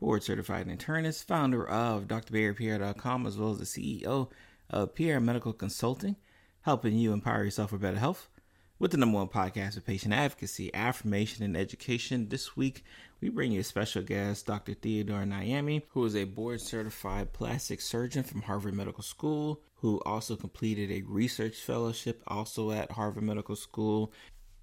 [0.00, 4.30] board certified internist, founder of drbarrypierre.com, as well as the CEO
[4.70, 6.16] of Pierre Medical Consulting,
[6.62, 8.28] helping you empower yourself for better health
[8.78, 12.28] with the number one podcast of patient advocacy, affirmation, and education.
[12.28, 12.84] This week,
[13.20, 14.74] we bring you a special guest, Dr.
[14.74, 20.36] Theodore Nyame, who is a board certified plastic surgeon from Harvard Medical School, who also
[20.36, 24.12] completed a research fellowship also at Harvard Medical School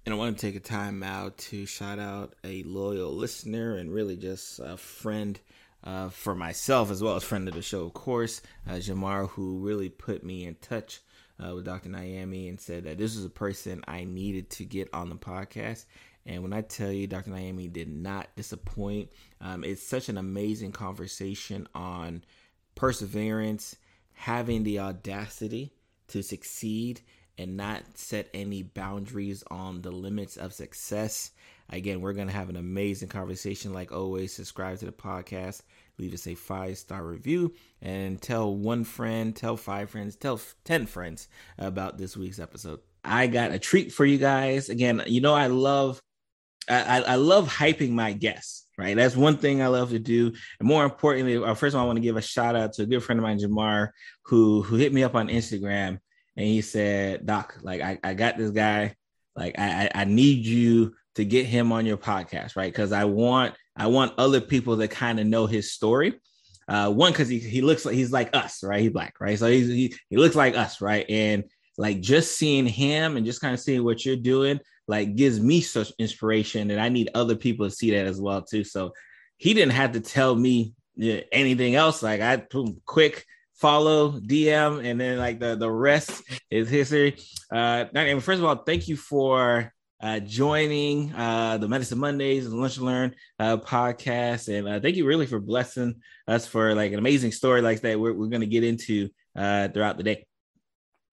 [0.04, 3.92] and I want to take a time out to shout out a loyal listener and
[3.92, 5.40] really just a friend
[5.82, 9.58] uh, for myself as well as friend of the show, of course, uh, Jamar, who
[9.58, 11.00] really put me in touch
[11.42, 11.88] uh, with Dr.
[11.88, 15.86] Nyame and said that this is a person I needed to get on the podcast.
[16.26, 17.30] And when I tell you, Dr.
[17.30, 19.10] Nyame did not disappoint.
[19.40, 22.24] Um, it's such an amazing conversation on
[22.74, 23.76] perseverance,
[24.12, 25.72] having the audacity
[26.08, 27.00] to succeed
[27.38, 31.30] and not set any boundaries on the limits of success.
[31.70, 33.72] Again, we're going to have an amazing conversation.
[33.72, 35.62] Like always, subscribe to the podcast,
[35.98, 40.86] leave us a five star review, and tell one friend, tell five friends, tell 10
[40.86, 42.80] friends about this week's episode.
[43.02, 44.68] I got a treat for you guys.
[44.68, 46.00] Again, you know, I love.
[46.66, 48.96] I, I love hyping my guests, right?
[48.96, 50.32] That's one thing I love to do.
[50.58, 52.84] And more importantly, uh, first of all, I want to give a shout out to
[52.84, 53.90] a good friend of mine, Jamar,
[54.22, 55.98] who who hit me up on Instagram
[56.36, 58.94] and he said, Doc, like I, I got this guy,
[59.36, 62.72] like I, I need you to get him on your podcast, right?
[62.72, 66.14] Because I want I want other people to kind of know his story.
[66.66, 68.80] Uh, one, because he, he looks like he's like us, right?
[68.80, 69.38] He's black, right?
[69.38, 71.04] So he's, he he looks like us, right?
[71.08, 71.44] And
[71.76, 75.60] like just seeing him and just kind of seeing what you're doing, like gives me
[75.60, 78.64] such inspiration, and I need other people to see that as well too.
[78.64, 78.92] So
[79.36, 80.74] he didn't have to tell me
[81.32, 82.02] anything else.
[82.02, 83.24] Like I put quick
[83.64, 87.16] follow, DM, and then like the the rest is history.
[87.50, 92.60] Uh, and first of all, thank you for uh, joining uh, the Medicine Mondays and
[92.60, 95.94] Lunch and Learn uh, podcast, and uh, thank you really for blessing
[96.28, 97.98] us for like an amazing story like that.
[97.98, 100.26] We're, we're going to get into uh, throughout the day.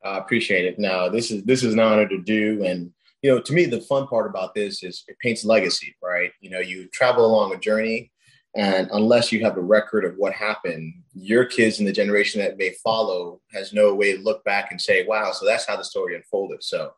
[0.04, 0.78] I appreciate it.
[0.78, 2.92] Now, this is this is an honor to do, and
[3.22, 6.32] you know, to me, the fun part about this is it paints legacy, right?
[6.42, 8.11] You know, you travel along a journey
[8.56, 12.58] and unless you have a record of what happened, your kids and the generation that
[12.58, 15.84] may follow has no way to look back and say, wow, so that's how the
[15.84, 16.62] story unfolded.
[16.64, 16.92] So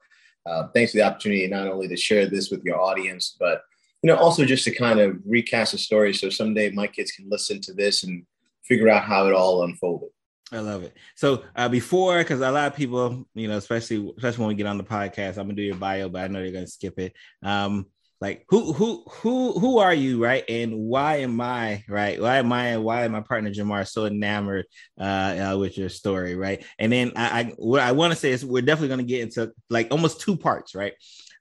[0.45, 3.61] uh, thanks for the opportunity not only to share this with your audience, but
[4.01, 7.29] you know, also just to kind of recast the story so someday my kids can
[7.29, 8.25] listen to this and
[8.63, 10.09] figure out how it all unfolded.
[10.51, 10.95] I love it.
[11.15, 14.67] So uh, before, because a lot of people, you know, especially especially when we get
[14.67, 17.13] on the podcast, I'm gonna do your bio, but I know they're gonna skip it.
[17.41, 17.87] Um,
[18.23, 20.45] like who who who who are you right?
[20.47, 22.21] And why am i right?
[22.21, 24.65] Why am i why am my partner jamar so enamored
[24.97, 26.63] uh, uh with your story right?
[26.79, 29.23] And then i, I what i want to say is we're definitely going to get
[29.23, 30.93] into like almost two parts right?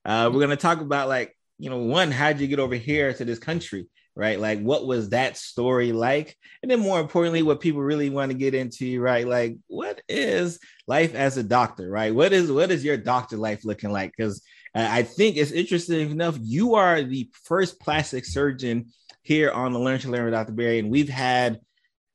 [0.04, 3.14] Uh we're going to talk about like you know one how'd you get over here
[3.14, 4.41] to this country right?
[4.41, 6.37] Like what was that story like?
[6.62, 9.26] And then more importantly what people really want to get into right?
[9.26, 12.12] Like what is life as a doctor right?
[12.12, 14.12] What is what is your doctor life looking like?
[14.16, 14.43] Because
[14.74, 16.38] I think it's interesting enough.
[16.40, 18.86] You are the first plastic surgeon
[19.22, 20.52] here on the Learn to Learn with Dr.
[20.52, 21.60] Barry, and we've had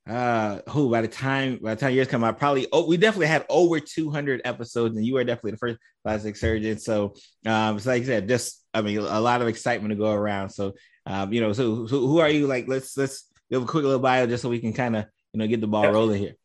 [0.09, 3.28] uh who by the time by the time years come out probably oh we definitely
[3.28, 7.13] had over 200 episodes and you are definitely the first plastic surgeon so
[7.45, 10.50] um so like i said just i mean a lot of excitement to go around
[10.50, 10.74] so
[11.07, 14.00] um you know so, so who are you like let's let's give a quick little
[14.00, 15.89] bio just so we can kind of you know get the ball yeah.
[15.89, 16.35] rolling here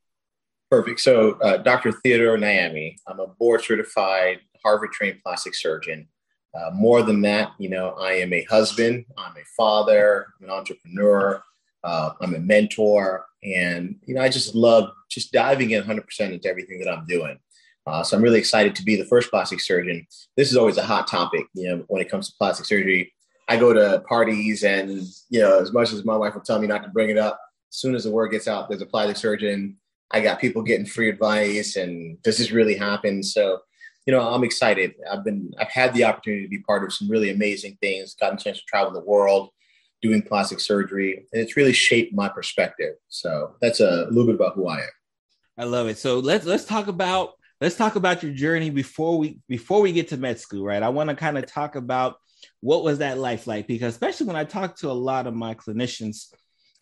[0.69, 6.09] perfect so uh, dr theodore nyame i'm a board certified Harvard trained plastic surgeon.
[6.55, 10.55] Uh, more than that, you know, I am a husband, I'm a father, I'm an
[10.55, 11.43] entrepreneur,
[11.83, 16.49] uh, I'm a mentor, and you know, I just love just diving in 100% into
[16.49, 17.39] everything that I'm doing.
[17.87, 20.07] Uh, so I'm really excited to be the first plastic surgeon.
[20.37, 23.13] This is always a hot topic, you know, when it comes to plastic surgery.
[23.49, 26.69] I go to parties, and you know, as much as my wife will tell me
[26.69, 29.17] not to bring it up, as soon as the word gets out, there's a plastic
[29.17, 29.77] surgeon.
[30.11, 33.23] I got people getting free advice, and does this really happen?
[33.23, 33.61] So
[34.07, 34.95] you know, I'm excited.
[35.11, 38.37] I've been, I've had the opportunity to be part of some really amazing things, gotten
[38.37, 39.51] a chance to travel the world,
[40.01, 42.95] doing plastic surgery, and it's really shaped my perspective.
[43.09, 44.91] So that's a little bit about who I am.
[45.57, 45.99] I love it.
[45.99, 50.09] So let's let's talk about let's talk about your journey before we before we get
[50.09, 50.83] to med school, right?
[50.83, 52.17] I want to kind of talk about
[52.61, 55.55] what was that life like because especially when I talk to a lot of my
[55.55, 56.33] clinicians,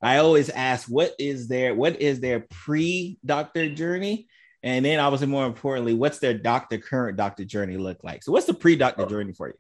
[0.01, 4.29] I always ask, what is their what is their pre-doctor journey?
[4.63, 8.23] And then obviously more importantly, what's their doctor current doctor journey look like?
[8.23, 9.55] So what's the pre-doctor journey for you?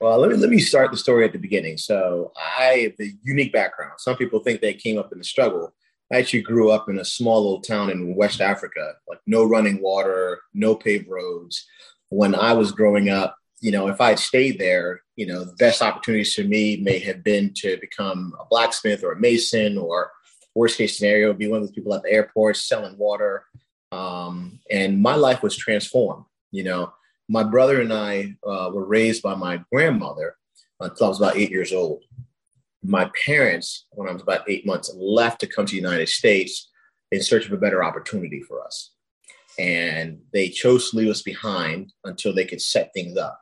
[0.00, 1.78] Well, let me let me start the story at the beginning.
[1.78, 3.92] So I have a unique background.
[3.98, 5.72] Some people think they came up in the struggle.
[6.12, 9.80] I actually grew up in a small little town in West Africa, like no running
[9.80, 11.64] water, no paved roads.
[12.08, 15.54] When I was growing up, you know, if I had stayed there, you know, the
[15.54, 20.10] best opportunities for me may have been to become a blacksmith or a mason, or
[20.56, 23.44] worst case scenario, be one of those people at the airport selling water.
[23.92, 26.24] Um, and my life was transformed.
[26.50, 26.92] You know,
[27.28, 30.36] my brother and I uh, were raised by my grandmother
[30.80, 32.02] until I was about eight years old.
[32.82, 36.70] My parents, when I was about eight months, left to come to the United States
[37.12, 38.90] in search of a better opportunity for us.
[39.58, 43.38] And they chose to leave us behind until they could set things up.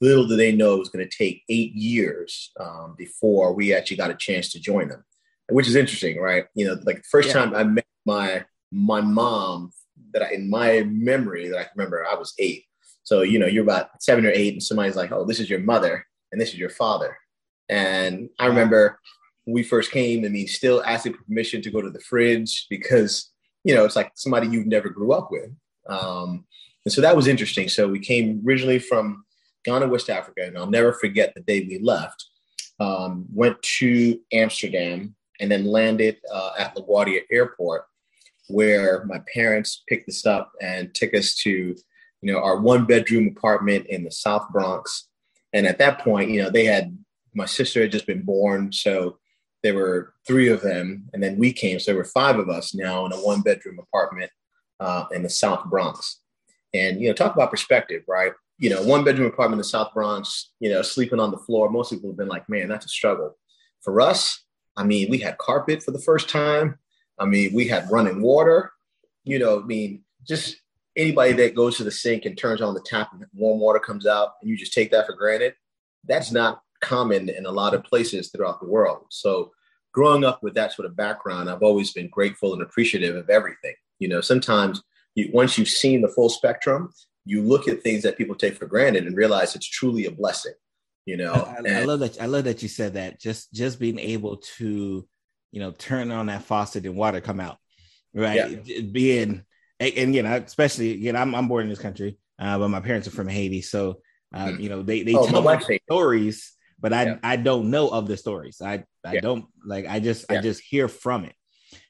[0.00, 3.98] Little did they know it was going to take eight years um, before we actually
[3.98, 5.04] got a chance to join them,
[5.50, 6.46] which is interesting, right?
[6.54, 7.34] You know, like the first yeah.
[7.34, 9.72] time I met my my mom
[10.12, 12.64] that I, in my memory that I can remember, I was eight.
[13.02, 15.60] So, you know, you're about seven or eight, and somebody's like, oh, this is your
[15.60, 17.16] mother and this is your father.
[17.68, 18.98] And I remember
[19.44, 23.30] when we first came, I mean, still asking permission to go to the fridge because,
[23.64, 25.50] you know, it's like somebody you've never grew up with.
[25.88, 26.44] Um,
[26.84, 27.68] and so that was interesting.
[27.68, 29.24] So we came originally from
[29.64, 32.26] Ghana, West Africa, and I'll never forget the day we left.
[32.78, 37.84] Um, went to Amsterdam and then landed uh, at LaGuardia Airport,
[38.50, 41.74] where my parents picked us up and took us to
[42.22, 45.08] you know, our one bedroom apartment in the South Bronx.
[45.52, 46.96] And at that point, you know, they had
[47.34, 49.18] my sister had just been born, so
[49.62, 52.74] there were three of them, and then we came, so there were five of us
[52.74, 54.30] now in a one bedroom apartment
[54.80, 56.20] uh, in the South Bronx.
[56.74, 58.32] And you know, talk about perspective, right?
[58.58, 60.50] You know, one bedroom apartment in the South Bronx.
[60.60, 61.70] You know, sleeping on the floor.
[61.70, 63.36] Most people have been like, "Man, that's a struggle."
[63.82, 64.44] For us,
[64.76, 66.78] I mean, we had carpet for the first time.
[67.20, 68.72] I mean, we had running water.
[69.24, 70.56] You know, I mean, just
[70.96, 74.06] anybody that goes to the sink and turns on the tap and warm water comes
[74.06, 75.54] out and you just take that for granted,
[76.04, 79.04] that's not common in a lot of places throughout the world.
[79.10, 79.52] So
[79.92, 83.74] growing up with that sort of background, I've always been grateful and appreciative of everything.
[83.98, 84.82] You know, sometimes
[85.14, 86.92] you, once you've seen the full spectrum,
[87.24, 90.54] you look at things that people take for granted and realize it's truly a blessing.
[91.06, 92.20] You know, I, and, I love that.
[92.20, 93.20] I love that you said that.
[93.20, 95.06] Just just being able to,
[95.52, 97.58] you know, turn on that faucet and water come out,
[98.14, 98.64] right?
[98.64, 98.80] Yeah.
[98.82, 99.44] Being
[99.80, 103.08] and, you know, especially again, I'm I'm born in this country, uh, but my parents
[103.08, 104.00] are from Haiti, so
[104.32, 107.18] um, you know they they oh, tell me stories, but I yeah.
[107.22, 108.60] I don't know of the stories.
[108.60, 109.20] I I yeah.
[109.20, 110.30] don't like I just.
[110.30, 111.34] I just hear from it.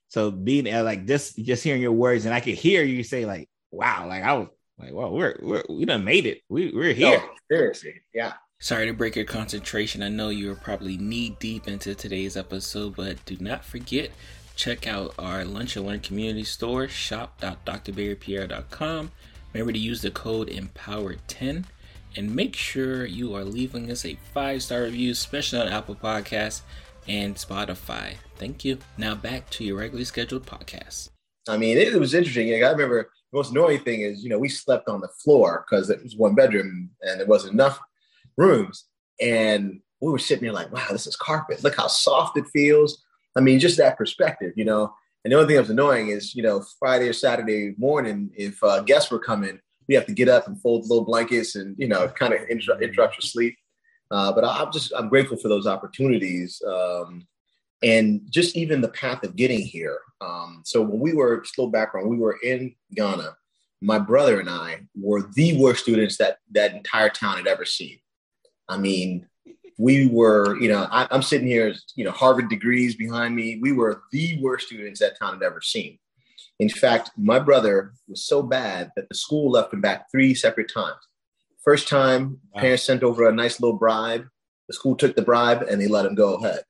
[0.09, 3.27] So being uh, like just just hearing your words, and I could hear you say
[3.27, 4.49] like, "Wow!" Like I was
[4.79, 6.41] like, "Well, we're, we're we done made it.
[6.49, 8.33] We we're here." Oh, seriously, yeah.
[8.62, 10.03] Sorry to break your concentration.
[10.03, 14.11] I know you're probably knee deep into today's episode, but do not forget
[14.55, 19.12] check out our Lunch and Learn community store, shop.drbarrypierre.com.
[19.55, 21.65] Remember to use the code EMPOWERED10
[22.17, 26.61] and make sure you are leaving us a five star review, especially on Apple Podcasts
[27.09, 28.17] and Spotify.
[28.37, 28.77] Thank you.
[28.99, 31.09] Now back to your regularly scheduled podcast.
[31.49, 32.53] I mean, it, was interesting.
[32.62, 35.89] I remember the most annoying thing is, you know, we slept on the floor because
[35.89, 37.81] it was one bedroom and there wasn't enough
[38.37, 38.85] rooms.
[39.21, 41.62] And we were sitting there like, wow, this is carpet.
[41.62, 43.03] Look how soft it feels.
[43.37, 44.94] I mean, just that perspective, you know.
[45.25, 48.62] And the only thing that was annoying is, you know, Friday or Saturday morning, if
[48.65, 51.88] uh, guests were coming, we have to get up and fold little blankets and, you
[51.88, 53.57] know, kind of interrupt, interrupt your sleep.
[54.11, 56.62] Uh, but I'm just, I'm grateful for those opportunities.
[56.66, 57.26] Um,
[57.83, 59.99] and just even the path of getting here.
[60.21, 63.37] Um, so when we were still background, we were in Ghana.
[63.81, 67.99] My brother and I were the worst students that that entire town had ever seen.
[68.71, 69.27] I mean,
[69.79, 73.59] we were, you know, I, am sitting here, you know, Harvard degrees behind me.
[73.61, 75.99] We were the worst students that town had ever seen.
[76.61, 80.71] In fact, my brother was so bad that the school left him back three separate
[80.73, 81.00] times.
[81.65, 82.61] First time, wow.
[82.61, 84.27] parents sent over a nice little bribe.
[84.69, 86.61] The school took the bribe and they let him go ahead.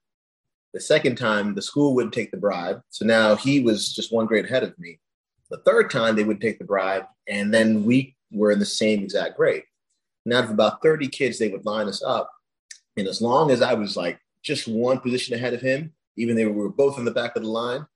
[0.73, 2.81] The second time, the school wouldn't take the bribe.
[2.91, 5.01] So now he was just one grade ahead of me.
[5.51, 9.03] The third time, they would take the bribe, and then we were in the same
[9.03, 9.65] exact grade.
[10.25, 12.31] And out of about 30 kids, they would line us up
[12.97, 16.45] and as long as I was like just one position ahead of him, even though
[16.45, 17.87] we were both in the back of the line,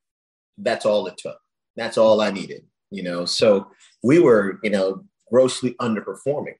[0.59, 1.39] that's all it took.
[1.77, 3.25] That's all I needed, you know.
[3.25, 3.71] So
[4.03, 6.55] we were, you know, grossly underperforming.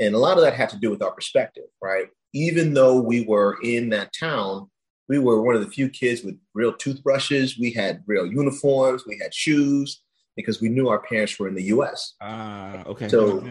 [0.00, 2.08] And a lot of that had to do with our perspective, right?
[2.32, 4.70] Even though we were in that town,
[5.08, 7.58] we were one of the few kids with real toothbrushes.
[7.58, 9.04] We had real uniforms.
[9.06, 10.02] We had shoes
[10.34, 12.14] because we knew our parents were in the US.
[12.20, 13.08] Ah, uh, okay.
[13.08, 13.44] So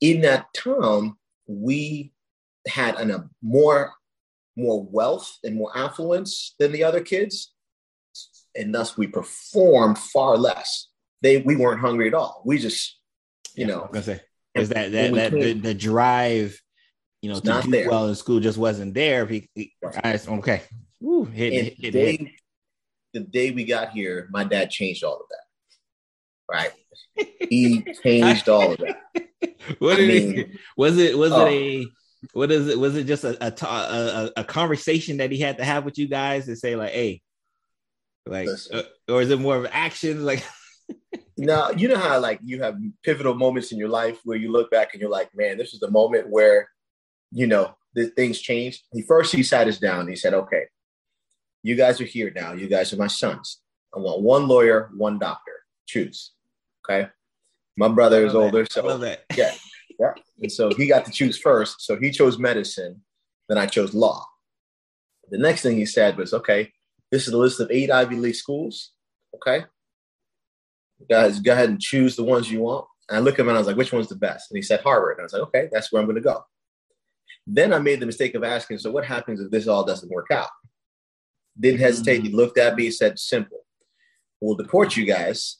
[0.00, 1.16] in that town,
[1.46, 2.12] we
[2.66, 3.92] had an, a more
[4.56, 7.52] more wealth and more affluence than the other kids,
[8.56, 10.88] and thus we performed far less.
[11.22, 12.42] They we weren't hungry at all.
[12.44, 12.98] We just,
[13.54, 14.20] you Yeah, know, I'm gonna say
[14.54, 16.60] is that that, that the, the drive,
[17.22, 17.88] you know, to not do there.
[17.88, 19.28] well in school just wasn't there.
[19.28, 20.62] I- okay,
[21.00, 22.28] Woo, hit, and hit, the day, hit.
[23.14, 25.36] the day we got here, my dad changed all of that.
[26.52, 28.99] Right, he changed all of that.
[29.78, 30.44] what did he,
[30.76, 31.46] was it was Oh.
[31.46, 31.86] it a
[32.32, 35.64] what is it was it just a a, a a- conversation that he had to
[35.64, 37.22] have with you guys to say like hey
[38.26, 40.44] like uh, or is it more of action like
[41.36, 44.70] Now, you know how like you have pivotal moments in your life where you look
[44.70, 46.68] back and you're like, man, this is the moment where,
[47.32, 48.82] you know, the things changed.
[48.92, 50.00] He first he sat us down.
[50.00, 50.64] And he said, okay,
[51.62, 52.52] you guys are here now.
[52.52, 53.62] You guys are my sons.
[53.94, 55.52] I want one lawyer, one doctor.
[55.86, 56.32] Choose.
[56.84, 57.08] Okay.
[57.76, 58.72] My brother is older, that.
[58.72, 59.54] So yeah,
[59.98, 60.12] yeah.
[60.40, 61.82] And so he got to choose first.
[61.82, 63.02] So he chose medicine.
[63.48, 64.24] Then I chose law.
[65.30, 66.72] The next thing he said was, okay,
[67.10, 68.92] this is a list of eight Ivy League schools.
[69.34, 69.64] Okay.
[71.08, 72.86] Guys, go ahead and choose the ones you want.
[73.08, 74.50] And I looked at him and I was like, which one's the best?
[74.50, 75.12] And he said Harvard.
[75.12, 76.44] And I was like, okay, that's where I'm going to go.
[77.46, 80.30] Then I made the mistake of asking, so what happens if this all doesn't work
[80.30, 80.50] out?
[81.58, 82.22] Didn't hesitate.
[82.22, 83.64] He looked at me, he said, simple.
[84.40, 85.58] We'll deport you guys,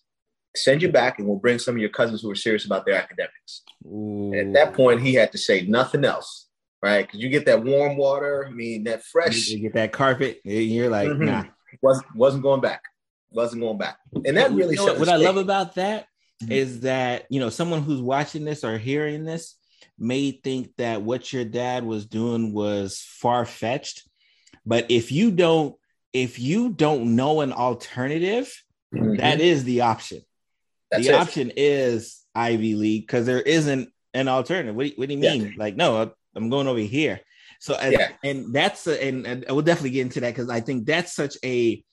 [0.56, 2.96] send you back, and we'll bring some of your cousins who are serious about their
[2.96, 3.62] academics.
[3.86, 4.32] Ooh.
[4.32, 6.48] And at that point, he had to say nothing else,
[6.82, 7.06] right?
[7.06, 10.54] Because you get that warm water, I mean, that fresh you get that carpet and
[10.54, 11.26] you're like Mhm.
[11.26, 11.44] nah
[11.82, 12.82] wasn't wasn't going back,
[13.30, 16.06] wasn't going back, and that really You know what, what I love about that
[16.42, 16.50] Mhm.
[16.50, 19.56] is that you know someone who's watching this or hearing this
[19.98, 24.08] may think that what your dad was doing was far fetched,
[24.66, 25.76] but if you don't
[26.12, 28.52] if you don't know an alternative,
[28.92, 29.18] Mhm.
[29.18, 30.20] that is the option.
[30.90, 31.16] That's the it.
[31.16, 34.74] option is Ivy League because there isn't an alternative.
[34.74, 35.32] What do you, what do you Yeah.
[35.32, 35.54] mean?
[35.56, 37.20] Like, no, I'm going over here.
[37.60, 38.08] So, and, Yeah.
[38.24, 41.36] and that's a, and, and we'll definitely get into that because I think that's such
[41.44, 41.84] a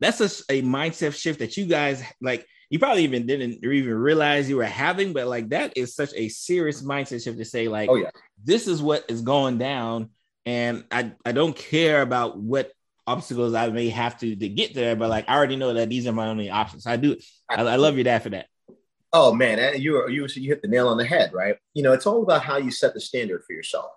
[0.00, 2.46] that's such a mindset shift that you guys like.
[2.70, 6.30] You probably even didn't even realize you were having, but like that is such a
[6.30, 8.08] serious mindset shift to say, like, Oh yeah,
[8.42, 10.08] this is what is going down,
[10.46, 12.72] and I I don't care about what
[13.06, 16.06] obstacles I may have to to get there, but like I already know that these
[16.06, 16.86] are my only options.
[16.86, 17.16] I do.
[17.48, 18.46] I, I love your dad for that.
[19.12, 21.56] Oh man, you were- you you hit the nail on the head, right?
[21.74, 23.90] You know, it's all about how you set the standard for yourself.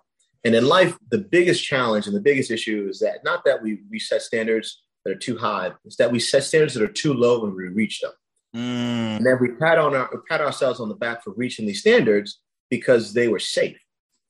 [0.44, 3.80] And in life, the biggest challenge and the biggest issue is that not that we
[3.90, 7.14] we set standards that are too high, it's that we set standards that are too
[7.14, 8.12] low when we reach them.
[8.54, 11.80] Mm, And then we pat on our pat ourselves on the back for reaching these
[11.80, 13.78] standards because they were safe.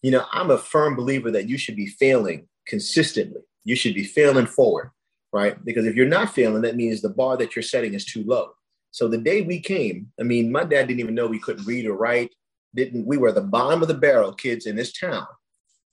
[0.03, 3.41] You know, I'm a firm believer that you should be failing consistently.
[3.67, 4.93] You should be failing forward,
[5.33, 5.63] right?
[5.65, 8.53] Because if you're not failing, that means the bar that you're setting is too low.
[8.93, 11.85] So the day we came, I mean, my dad didn't even know we couldn't read
[11.85, 12.33] or write.
[12.77, 15.27] Didn't we were the bottom of the barrel kids in this town.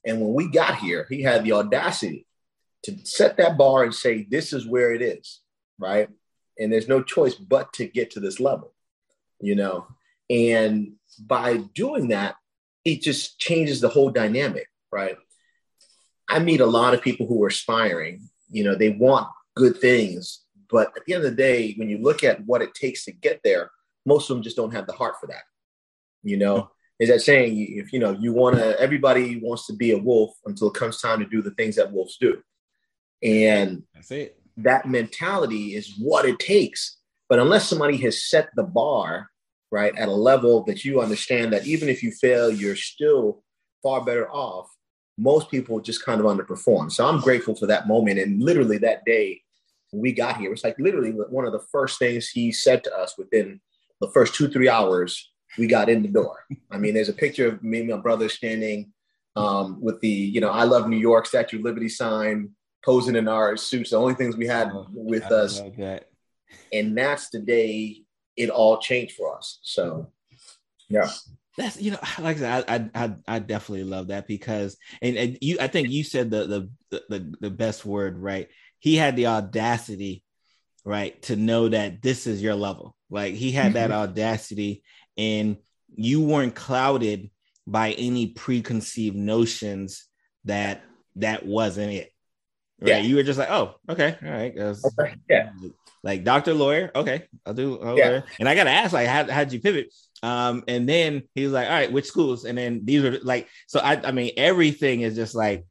[0.06, 2.26] And when we got here, he had the audacity
[2.84, 5.40] to set that bar and say, this is where it is,
[5.78, 6.08] right?
[6.58, 8.72] And there's no choice but to get to this level,
[9.40, 9.88] you know?
[10.30, 12.36] And by doing that,
[12.84, 15.16] it just changes the whole dynamic, right?
[16.28, 20.44] I meet a lot of people who are aspiring, you know, they want good things,
[20.70, 23.12] but at the end of the day, when you look at what it takes to
[23.12, 23.70] get there,
[24.06, 25.42] most of them just don't have the heart for that.
[26.22, 29.92] You know, is that saying if you know you want to, everybody wants to be
[29.92, 32.42] a wolf until it comes time to do the things that wolves do.
[33.22, 34.38] And that's it.
[34.58, 36.98] that mentality is what it takes.
[37.28, 39.30] But unless somebody has set the bar,
[39.70, 43.42] right, at a level that you understand that even if you fail, you're still
[43.82, 44.68] far better off,
[45.16, 46.90] most people just kind of underperform.
[46.90, 48.18] So I'm grateful for that moment.
[48.18, 49.42] And literally that day
[49.90, 52.96] when we got here, it's like literally one of the first things he said to
[52.96, 53.60] us within
[54.00, 56.44] the first two, three hours, we got in the door.
[56.70, 58.92] I mean, there's a picture of me and my brother standing
[59.36, 62.50] um, with the, you know, I love New York Statue of Liberty sign,
[62.84, 65.60] posing in our suits, the only things we had with I us.
[65.60, 66.08] that.
[66.72, 68.02] And that's the day
[68.36, 69.58] it all changed for us.
[69.62, 70.08] So,
[70.88, 71.10] yeah.
[71.56, 75.38] That's you know, like I said, I I I, definitely love that because and, and
[75.40, 78.48] you I think you said the, the the the best word right.
[78.78, 80.22] He had the audacity,
[80.84, 82.96] right, to know that this is your level.
[83.08, 84.00] Like he had that mm-hmm.
[84.00, 84.82] audacity,
[85.16, 85.56] and
[85.94, 87.30] you weren't clouded
[87.66, 90.04] by any preconceived notions
[90.44, 90.82] that
[91.16, 92.10] that wasn't it.
[92.80, 92.88] Right.
[92.88, 92.98] Yeah.
[92.98, 94.58] You were just like, oh, okay, all right.
[94.58, 95.50] Okay, yeah.
[96.02, 97.80] Like doctor, lawyer, okay, I'll do.
[97.80, 98.08] I'll Yeah.
[98.08, 98.24] lawyer.
[98.38, 99.94] And I gotta ask, like, how how'd you pivot?
[100.24, 102.46] Um, and then he was like, all right, which schools?
[102.46, 105.66] And then these are like, so I, I mean, everything is just like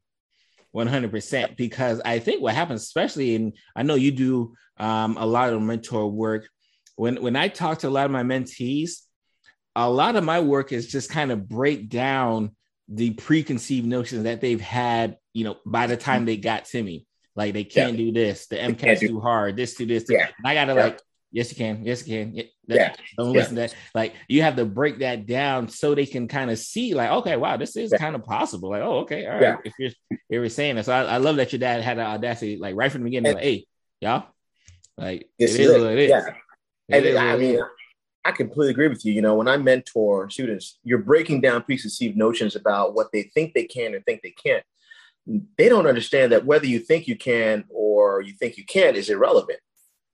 [0.75, 5.51] 100% because I think what happens, especially in, I know you do um, a lot
[5.51, 6.47] of mentor work.
[6.97, 8.99] When, when I talk to a lot of my mentees,
[9.75, 12.55] a lot of my work is just kind of break down
[12.87, 17.07] the preconceived notions that they've had, you know, by the time they got to me.
[17.35, 18.05] Like they can't yeah.
[18.05, 18.45] do this.
[18.45, 19.57] The MCAT's too hard.
[19.57, 20.05] This to this.
[20.07, 20.27] Yeah.
[20.37, 20.83] And I gotta yeah.
[20.83, 21.01] like,
[21.33, 21.83] yes, you can.
[21.83, 22.35] Yes, you can.
[22.67, 22.95] That, yeah.
[23.17, 23.67] Don't listen yeah.
[23.67, 23.81] to that.
[23.93, 27.35] Like you have to break that down so they can kind of see, like, okay,
[27.35, 28.69] wow, this is kind of possible.
[28.69, 29.59] Like, oh, okay, all right.
[29.65, 32.03] If you're if you're saying that, so I, I, love that your dad had the
[32.03, 33.65] audacity, like right from the beginning, like, hey,
[33.99, 34.27] y'all,
[34.97, 36.09] like it is what it is.
[36.09, 36.27] Yeah.
[36.89, 37.59] It and is I mean,
[38.23, 39.11] I completely agree with you.
[39.11, 43.53] You know, when I mentor students, you're breaking down preconceived notions about what they think
[43.53, 44.63] they can and think they can't.
[45.57, 49.09] They don't understand that whether you think you can or you think you can't is
[49.09, 49.59] irrelevant.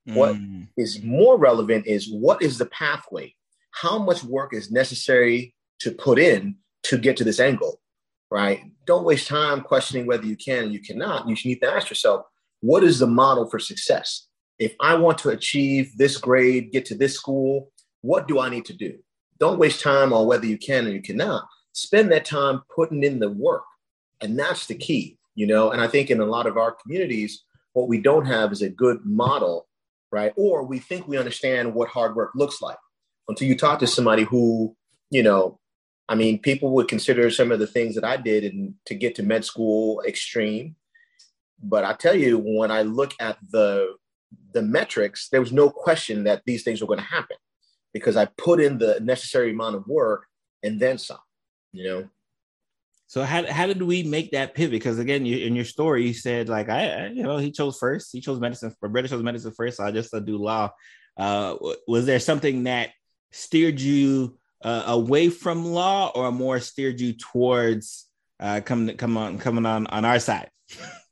[0.08, 0.16] Mm.
[0.16, 0.38] What
[0.78, 3.34] is more relevant is what is the pathway?
[3.72, 7.80] How much work is necessary to put in to get to this angle,
[8.32, 8.62] right?
[8.86, 11.28] Don't waste time questioning whether you can and you cannot.
[11.28, 12.26] You need to ask yourself,
[12.62, 14.28] what is the model for success?
[14.58, 18.66] If I want to achieve this grade, get to this school, what do I need
[18.66, 18.98] to do?
[19.40, 21.46] Don't waste time on whether you can or you cannot.
[21.72, 23.64] Spend that time putting in the work.
[24.22, 25.72] And that's the key, you know.
[25.72, 28.70] And I think in a lot of our communities, what we don't have is a
[28.70, 29.69] good model,
[30.12, 30.34] right?
[30.36, 32.78] Or we think we understand what hard work looks like
[33.28, 34.76] until you talk to somebody who,
[35.12, 35.60] you know,
[36.08, 39.16] I mean, people would consider some of the things that I did in, to get
[39.16, 40.76] to med school extreme.
[41.62, 43.96] But I tell you, when I look at the
[44.52, 47.38] the metrics, there was no question that these things were going to happen
[47.94, 50.26] because I put in the necessary amount of work
[50.64, 51.20] and then some,
[51.72, 52.10] you know.
[53.10, 54.74] So how, how did we make that pivot?
[54.74, 57.76] Because again, you, in your story, you said like I, I, you know he chose
[57.76, 58.12] first.
[58.14, 58.72] He chose medicine.
[58.84, 59.78] My brother chose medicine first.
[59.78, 60.70] So I just uh, do law.
[61.18, 61.56] Uh,
[61.88, 62.92] was there something that
[63.32, 68.06] steered you uh, away from law, or more steered you towards
[68.40, 70.52] uh, coming come on coming on on our side?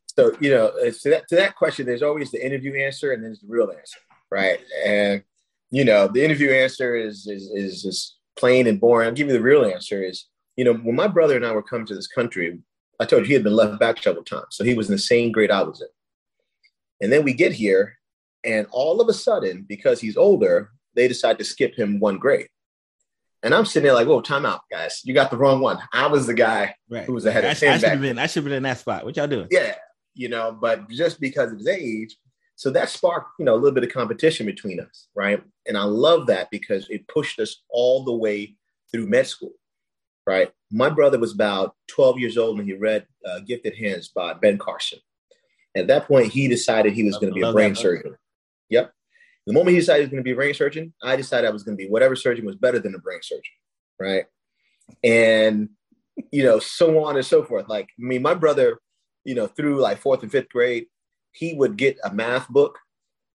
[0.05, 3.31] So you know, to that to that question, there's always the interview answer and then
[3.31, 3.97] there's the real answer,
[4.29, 4.59] right?
[4.85, 5.23] And
[5.71, 9.07] you know, the interview answer is is is just plain and boring.
[9.07, 10.25] I'll give you the real answer is,
[10.57, 12.59] you know, when my brother and I were coming to this country,
[12.99, 14.47] I told you he had been left back several times.
[14.51, 15.87] So he was in the same grade I was in.
[16.99, 17.95] And then we get here,
[18.43, 22.47] and all of a sudden, because he's older, they decide to skip him one grade.
[23.43, 25.01] And I'm sitting there like, whoa, time out, guys.
[25.03, 25.79] You got the wrong one.
[25.93, 27.03] I was the guy right.
[27.05, 27.73] who was ahead I, of him.
[27.73, 29.05] I should have been, I should have been in that spot.
[29.05, 29.47] What y'all doing?
[29.51, 29.75] Yeah.
[30.15, 32.17] You know, but just because of his age,
[32.55, 35.43] so that sparked, you know, a little bit of competition between us, right?
[35.67, 38.55] And I love that because it pushed us all the way
[38.91, 39.53] through med school,
[40.27, 40.51] right?
[40.69, 44.57] My brother was about 12 years old when he read uh, Gifted Hands by Ben
[44.57, 44.99] Carson.
[45.75, 48.15] At that point, he decided he was going to be a brain surgeon.
[48.69, 48.91] Yep.
[49.45, 51.51] The moment he decided he was going to be a brain surgeon, I decided I
[51.51, 53.53] was going to be whatever surgeon was better than a brain surgeon,
[53.99, 54.25] right?
[55.03, 55.69] And
[56.31, 57.69] you know, so on and so forth.
[57.69, 58.79] Like, I mean, my brother,
[59.23, 60.87] you know, through like fourth and fifth grade,
[61.31, 62.79] he would get a math book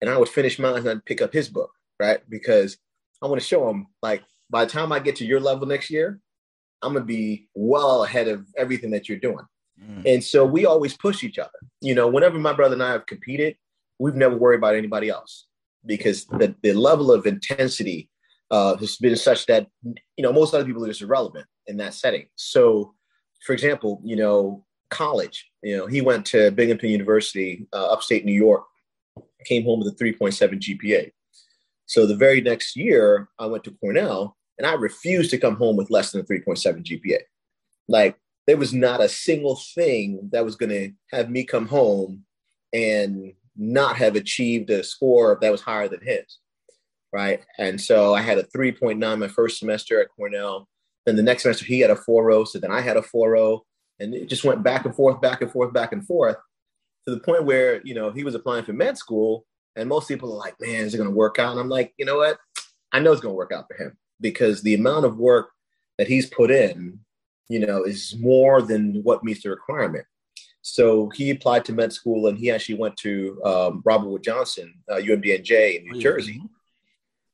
[0.02, 2.20] and I would finish mine and I'd pick up his book, right?
[2.28, 2.78] Because
[3.22, 5.90] I want to show him like by the time I get to your level next
[5.92, 6.20] year,
[6.82, 9.46] I'm gonna be well ahead of everything that you're doing.
[9.82, 10.14] Mm.
[10.14, 11.50] And so we always push each other.
[11.82, 13.56] You know, whenever my brother and I have competed,
[14.00, 15.48] we've never worried about anybody else
[15.86, 18.10] because the, the level of intensity
[18.52, 21.94] uh, has been such that you know most other people are just irrelevant in that
[21.94, 22.28] setting.
[22.36, 22.94] So,
[23.46, 25.50] for example, you know, college.
[25.64, 28.64] You know, he went to Binghamton University, uh, upstate New York,
[29.46, 31.12] came home with a 3.7 GPA.
[31.86, 35.76] So the very next year, I went to Cornell and I refused to come home
[35.76, 37.22] with less than a 3.7 GPA.
[37.88, 42.26] Like, there was not a single thing that was going to have me come home
[42.72, 46.38] and not have achieved a score that was higher than his.
[47.12, 47.42] Right.
[47.58, 50.70] And so I had a 3.9 my first semester at Cornell.
[51.08, 52.48] Then the next semester, he had a 4.0.
[52.48, 53.62] So then I had a 4.0
[54.00, 56.38] and it just went back and forth, back and forth, back and forth
[57.08, 59.44] to the point where, you know, he was applying for med school
[59.76, 61.52] and most people are like, man, is it going to work out?
[61.52, 62.38] And I'm like, you know what?
[62.92, 65.50] I know it's going to work out for him because the amount of work
[65.98, 67.00] that he's put in,
[67.50, 70.06] you know, is more than what meets the requirement.
[70.62, 74.74] So he applied to med school and he actually went to um, Robert Wood Johnson,
[74.90, 76.00] uh, UMDNJ in New mm-hmm.
[76.00, 76.42] Jersey.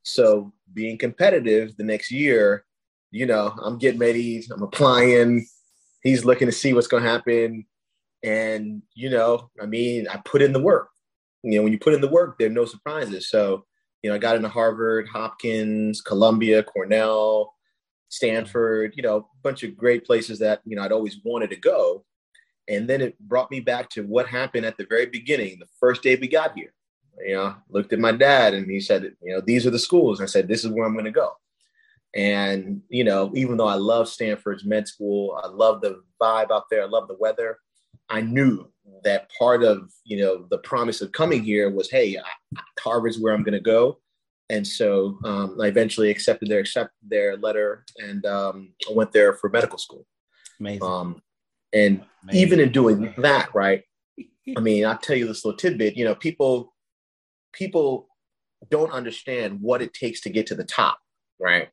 [0.04, 2.66] So being competitive the next year,
[3.12, 5.46] you know, I'm getting ready, I'm applying,
[6.04, 7.66] he's looking to see what's going to happen.
[8.24, 10.90] And, you know, I mean, I put in the work.
[11.44, 13.30] You know, when you put in the work, there are no surprises.
[13.30, 13.66] So,
[14.02, 17.54] you know, I got into Harvard, Hopkins, Columbia, Cornell,
[18.10, 21.56] Stanford, you know, a bunch of great places that, you know, I'd always wanted to
[21.58, 22.06] go.
[22.68, 26.04] And then it brought me back to what happened at the very beginning, the first
[26.04, 26.74] day we got here.
[27.26, 30.22] You know, looked at my dad and he said, you know, these are the schools.
[30.22, 31.32] I said, this is where I'm going to go.
[32.14, 36.70] And, you know, even though I love Stanford's med school, I love the vibe out
[36.70, 37.58] there, I love the weather,
[38.10, 38.70] I knew
[39.04, 42.18] that part of, you know, the promise of coming here was, hey,
[42.80, 44.00] Harvard's where I'm going to go.
[44.50, 49.34] And so um, I eventually accepted their accept their letter and um, I went there
[49.34, 50.06] for medical school.
[50.60, 50.84] Amazing.
[50.84, 51.22] Um,
[51.74, 52.42] and Amazing.
[52.42, 53.84] even in doing that, right,
[54.56, 55.98] I mean, I'll tell you this little tidbit.
[55.98, 56.74] You know, people
[57.54, 58.08] people
[58.70, 61.00] don't understand what it takes to get to the top,
[61.40, 61.70] right?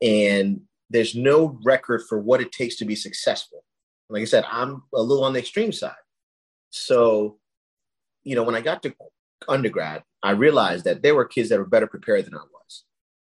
[0.00, 3.64] And there's no record for what it takes to be successful.
[4.12, 5.94] Like I said, I'm a little on the extreme side.
[6.70, 7.38] So,
[8.24, 8.94] you know, when I got to
[9.48, 12.84] undergrad, I realized that there were kids that were better prepared than I was.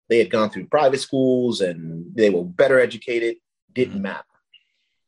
[0.09, 3.37] They had gone through private schools and they were better educated,
[3.73, 4.03] didn't mm-hmm.
[4.03, 4.23] matter.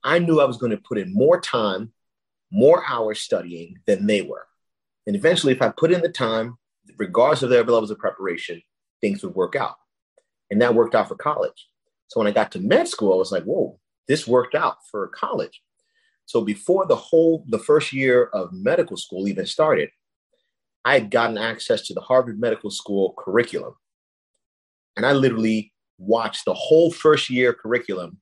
[0.04, 1.92] I knew I was going to put in more time,
[2.52, 4.46] more hours studying than they were.
[5.08, 6.58] And eventually, if I put in the time,
[6.98, 8.62] regardless of their levels of preparation,
[9.02, 9.76] things would work out.
[10.52, 11.68] And that worked out for college.
[12.08, 15.08] So when I got to med school, I was like, whoa, this worked out for
[15.08, 15.62] college.
[16.26, 19.90] So before the whole, the first year of medical school even started,
[20.84, 23.76] I had gotten access to the Harvard Medical School curriculum.
[24.98, 28.20] And I literally watched the whole first year curriculum,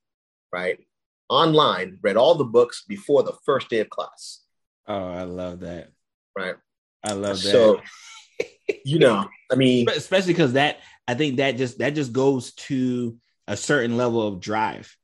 [0.51, 0.79] right?
[1.29, 4.41] Online, read all the books before the first day of class.
[4.87, 5.89] Oh, I love that.
[6.37, 6.55] Right.
[7.03, 7.51] I love that.
[7.51, 7.81] So,
[8.85, 13.17] you know, I mean, especially because that I think that just that just goes to
[13.47, 14.95] a certain level of drive.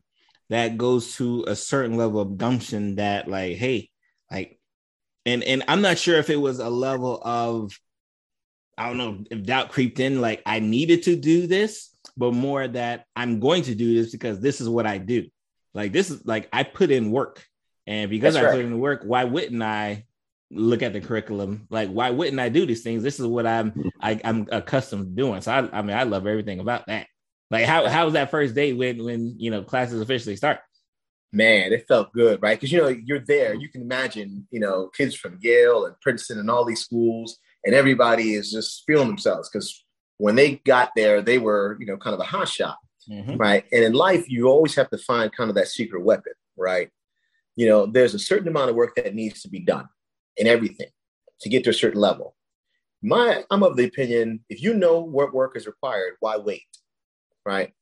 [0.49, 3.89] That goes to a certain level of gumption that, like, hey,
[4.31, 4.59] like,
[5.25, 7.77] and and I'm not sure if it was a level of
[8.77, 12.67] I don't know if doubt creeped in, like I needed to do this, but more
[12.67, 15.27] that I'm going to do this because this is what I do.
[15.73, 17.45] Like this is like I put in work.
[17.85, 18.55] And because That's I right.
[18.55, 20.05] put in work, why wouldn't I
[20.51, 21.67] look at the curriculum.
[21.69, 23.03] Like, why wouldn't I do these things?
[23.03, 25.41] This is what I'm I, am i am accustomed to doing.
[25.41, 27.07] So I, I mean, I love everything about that.
[27.51, 30.59] Like, how how was that first day when when you know classes officially start?
[31.31, 32.57] Man, it felt good, right?
[32.57, 33.53] Because you know you're there.
[33.53, 37.75] You can imagine, you know, kids from Yale and Princeton and all these schools, and
[37.75, 39.83] everybody is just feeling themselves because
[40.17, 42.77] when they got there, they were, you know, kind of a hot shot,
[43.09, 43.37] mm-hmm.
[43.37, 43.65] right?
[43.71, 46.89] And in life, you always have to find kind of that secret weapon, right?
[47.55, 49.87] You know, there's a certain amount of work that needs to be done
[50.35, 50.89] in everything
[51.41, 52.35] to get to a certain level.
[53.01, 56.63] My, I'm of the opinion if you know what work is required, why wait?
[57.45, 57.73] Right?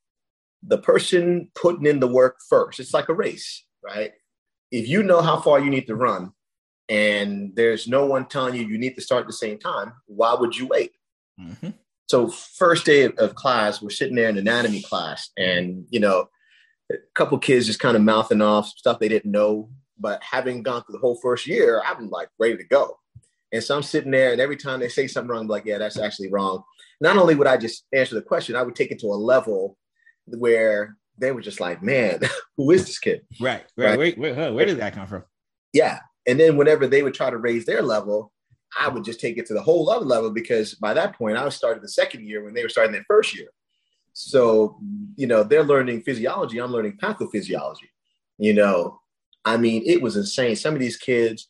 [0.63, 4.12] The person putting in the work first, it's like a race, right?
[4.72, 6.34] If you know how far you need to run
[6.89, 10.34] and there's no one telling you you need to start at the same time, why
[10.34, 10.91] would you wait?
[11.39, 11.70] Mm-hmm.
[12.08, 16.30] So, first day of, class, we're sitting there in anatomy class, and you know,
[16.89, 20.84] a couple kids just kind of mouthing off stuff they didn't know but having gone
[20.84, 23.00] through the whole first year, I'm like ready to go.
[23.52, 25.78] And so I'm sitting there, and every time they say something wrong, I'm like, yeah,
[25.78, 26.63] that's actually wrong.
[26.99, 29.77] Not only would I just answer the question, I would take it to a level
[30.25, 32.21] where they were just like, man,
[32.57, 33.21] who is this kid?
[33.39, 33.97] Right, right.
[33.97, 34.17] right?
[34.17, 35.23] Where, where, where did that come from?
[35.73, 35.99] Yeah.
[36.25, 38.31] And then whenever they would try to raise their level,
[38.77, 41.45] I would just take it to the whole other level because by that point, I
[41.45, 43.47] was starting the second year when they were starting their first year.
[44.13, 44.79] So,
[45.15, 47.89] you know, they're learning physiology, I'm learning pathophysiology,
[48.39, 48.99] you know,
[49.47, 50.57] I mean, it was insane.
[50.57, 51.47] Some of these kids,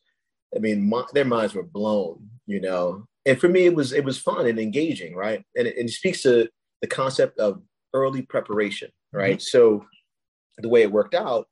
[0.55, 3.07] I mean, my, their minds were blown, you know.
[3.27, 5.43] And for me, it was it was fun and engaging, right?
[5.55, 6.49] And it, and it speaks to
[6.81, 7.61] the concept of
[7.93, 9.37] early preparation, right?
[9.37, 9.41] Mm-hmm.
[9.41, 9.85] So
[10.57, 11.47] the way it worked out,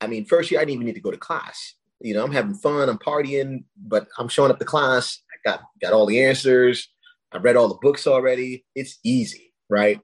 [0.00, 1.74] I mean, first year I didn't even need to go to class.
[2.00, 5.20] You know, I'm having fun, I'm partying, but I'm showing up to class.
[5.32, 6.88] I got got all the answers.
[7.32, 8.64] I read all the books already.
[8.74, 10.00] It's easy, right?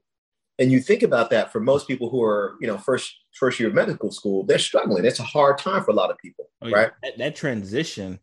[0.57, 3.69] And you think about that for most people who are, you know, first first year
[3.69, 5.05] of medical school, they're struggling.
[5.05, 6.75] It's a hard time for a lot of people, oh, yeah.
[6.75, 6.91] right?
[7.03, 8.19] That, that, transition.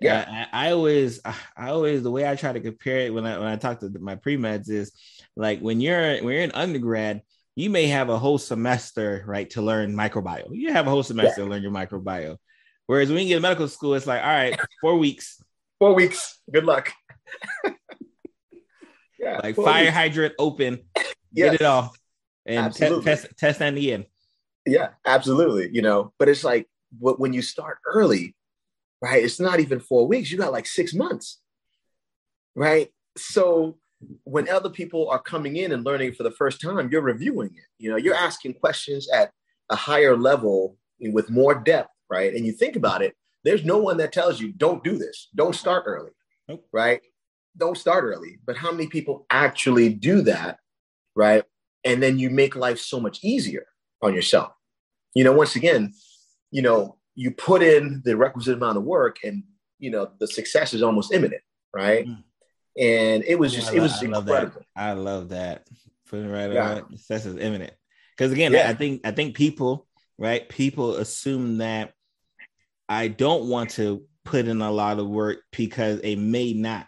[0.00, 3.36] Yeah, I, I, always, I always, the way I try to compare it when I
[3.36, 4.92] when I talk to my pre meds is
[5.36, 7.22] like when you're when you're in undergrad,
[7.56, 10.50] you may have a whole semester right to learn microbiome.
[10.52, 11.44] You have a whole semester yeah.
[11.44, 12.36] to learn your microbiome.
[12.86, 15.42] Whereas when you get to medical school, it's like, all right, four weeks.
[15.80, 16.40] Four weeks.
[16.50, 16.92] Good luck.
[19.18, 19.94] yeah, like fire weeks.
[19.94, 21.50] hydrant open, yes.
[21.50, 21.92] get it all,
[22.46, 24.06] and te- test test at the end.
[24.64, 25.70] Yeah, absolutely.
[25.72, 28.36] You know, but it's like when you start early,
[29.00, 29.22] right?
[29.22, 30.30] It's not even four weeks.
[30.30, 31.40] You got like six months,
[32.54, 32.88] right?
[33.16, 33.78] So
[34.24, 37.64] when other people are coming in and learning for the first time, you're reviewing it.
[37.78, 39.32] You know, you're asking questions at
[39.70, 42.34] a higher level with more depth, right?
[42.34, 45.54] And you think about it, there's no one that tells you don't do this, don't
[45.54, 46.10] start early,
[46.48, 46.66] nope.
[46.72, 47.00] right?
[47.56, 48.38] Don't start early.
[48.46, 50.58] But how many people actually do that,
[51.14, 51.44] right?
[51.84, 53.66] And then you make life so much easier
[54.02, 54.52] on yourself
[55.14, 55.94] you know, once again,
[56.50, 59.42] you know, you put in the requisite amount of work and,
[59.80, 61.42] you know, the success is almost imminent,
[61.74, 62.06] right?
[62.06, 62.22] Mm.
[62.78, 64.62] And it was just, it was I incredible.
[64.76, 65.66] I love that.
[66.08, 66.74] Putting right yeah.
[66.74, 67.72] on success is imminent.
[68.16, 68.68] Because again, yeah.
[68.68, 70.48] I think, I think people, right?
[70.48, 71.92] People assume that
[72.88, 76.86] I don't want to put in a lot of work because it may not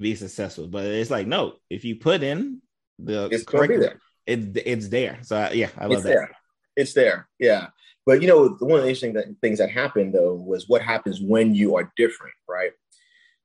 [0.00, 0.66] be successful.
[0.66, 2.60] But it's like, no, if you put in
[2.98, 4.00] the it's correct, there.
[4.26, 5.18] It, it's there.
[5.22, 6.08] So yeah, I love it's that.
[6.08, 6.30] There
[6.74, 7.28] it's there.
[7.38, 7.68] Yeah.
[8.06, 11.54] But you know, one of the interesting things that happened though was what happens when
[11.54, 12.72] you are different, right?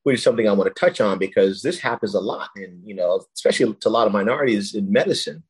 [0.03, 2.95] Which is something I want to touch on because this happens a lot, and you
[2.95, 5.43] know, especially to a lot of minorities in medicine.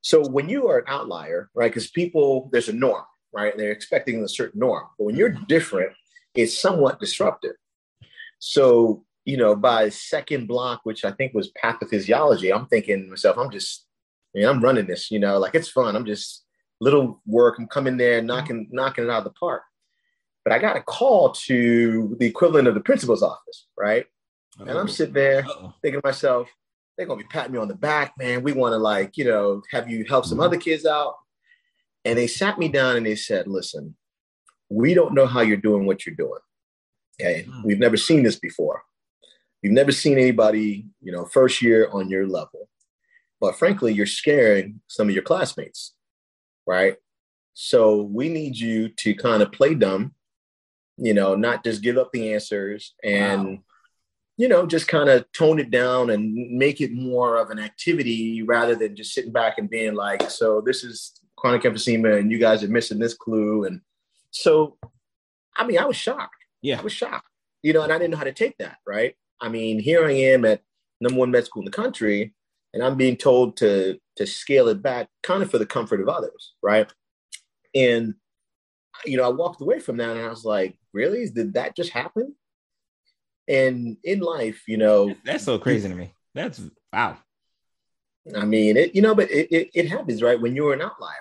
[0.00, 1.70] So when you are an outlier, right?
[1.70, 3.56] Because people, there's a norm, right?
[3.56, 5.92] They're expecting a certain norm, but when you're different,
[6.34, 7.56] it's somewhat disruptive.
[8.38, 13.50] So you know, by second block, which I think was pathophysiology, I'm thinking myself, I'm
[13.50, 13.84] just,
[14.36, 15.96] I'm running this, you know, like it's fun.
[15.96, 16.44] I'm just
[16.80, 17.56] little work.
[17.58, 19.62] I'm coming there, knocking, knocking it out of the park.
[20.44, 24.06] But I got a call to the equivalent of the principal's office, right?
[24.58, 24.68] Uh-oh.
[24.68, 25.74] And I'm sitting there Uh-oh.
[25.82, 26.48] thinking to myself,
[26.96, 28.42] they're gonna be patting me on the back, man.
[28.42, 30.44] We want to like, you know, have you help some mm-hmm.
[30.44, 31.14] other kids out.
[32.04, 33.96] And they sat me down and they said, listen,
[34.68, 36.40] we don't know how you're doing what you're doing.
[37.20, 37.42] Okay.
[37.42, 37.62] Mm-hmm.
[37.66, 38.82] We've never seen this before.
[39.62, 42.68] You've never seen anybody, you know, first year on your level.
[43.40, 45.94] But frankly, you're scaring some of your classmates,
[46.66, 46.96] right?
[47.54, 50.14] So we need you to kind of play dumb,
[50.98, 53.58] you know, not just give up the answers and, wow.
[54.36, 58.42] you know, just kind of tone it down and make it more of an activity
[58.42, 62.38] rather than just sitting back and being like, so this is chronic emphysema and you
[62.38, 63.64] guys are missing this clue.
[63.64, 63.80] And
[64.30, 64.76] so,
[65.56, 66.34] I mean, I was shocked.
[66.60, 66.78] Yeah.
[66.78, 67.28] I was shocked,
[67.62, 69.14] you know, and I didn't know how to take that, right?
[69.40, 70.62] I mean, here I am at
[71.00, 72.34] number one med school in the country,
[72.76, 76.10] and I'm being told to to scale it back, kind of for the comfort of
[76.10, 76.92] others, right?
[77.74, 78.14] And
[79.06, 81.26] you know, I walked away from that, and I was like, really?
[81.26, 82.34] Did that just happen?
[83.48, 86.12] And in life, you know, that's so crazy to me.
[86.34, 86.60] That's
[86.92, 87.16] wow.
[88.36, 90.40] I mean, it, you know, but it, it, it happens, right?
[90.40, 91.14] When you're an outlier.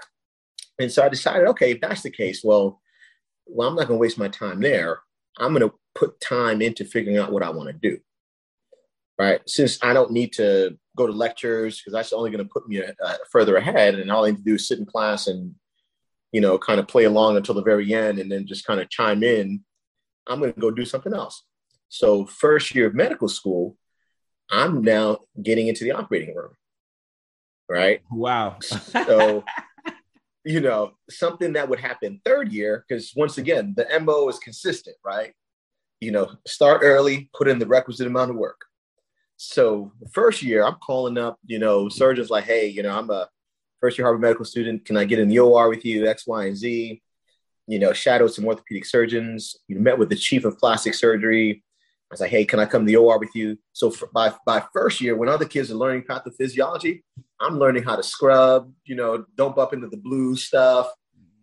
[0.77, 2.81] And so I decided, okay, if that's the case, well,
[3.45, 4.99] well, I'm not going to waste my time there.
[5.37, 7.99] I'm going to put time into figuring out what I want to do
[9.17, 9.41] right?
[9.47, 12.81] Since I don't need to go to lectures because that's only going to put me
[12.81, 15.55] uh, further ahead, and all I need to do is sit in class and
[16.31, 18.89] you know kind of play along until the very end, and then just kind of
[18.89, 19.63] chime in.
[20.27, 21.43] I'm going to go do something else.
[21.89, 23.77] So first year of medical school,
[24.49, 26.53] I'm now getting into the operating room,
[27.69, 28.01] right?
[28.11, 28.57] Wow.
[28.59, 29.43] so
[30.45, 34.95] you know something that would happen third year because once again the mo is consistent
[35.03, 35.33] right
[35.99, 38.61] you know start early put in the requisite amount of work
[39.37, 43.09] so the first year, I'm calling up, you know, surgeons like, hey, you know, I'm
[43.09, 43.27] a
[43.81, 44.85] first year Harvard medical student.
[44.85, 46.07] Can I get in the OR with you?
[46.07, 47.01] X, Y, and Z.
[47.67, 49.57] You know, shadowed some orthopedic surgeons.
[49.67, 51.63] You met with the chief of plastic surgery.
[52.09, 53.57] I was like, hey, can I come to the OR with you?
[53.73, 57.01] So for, by by first year, when other kids are learning pathophysiology,
[57.41, 58.71] I'm learning how to scrub.
[58.85, 60.87] You know, don't bump into the blue stuff.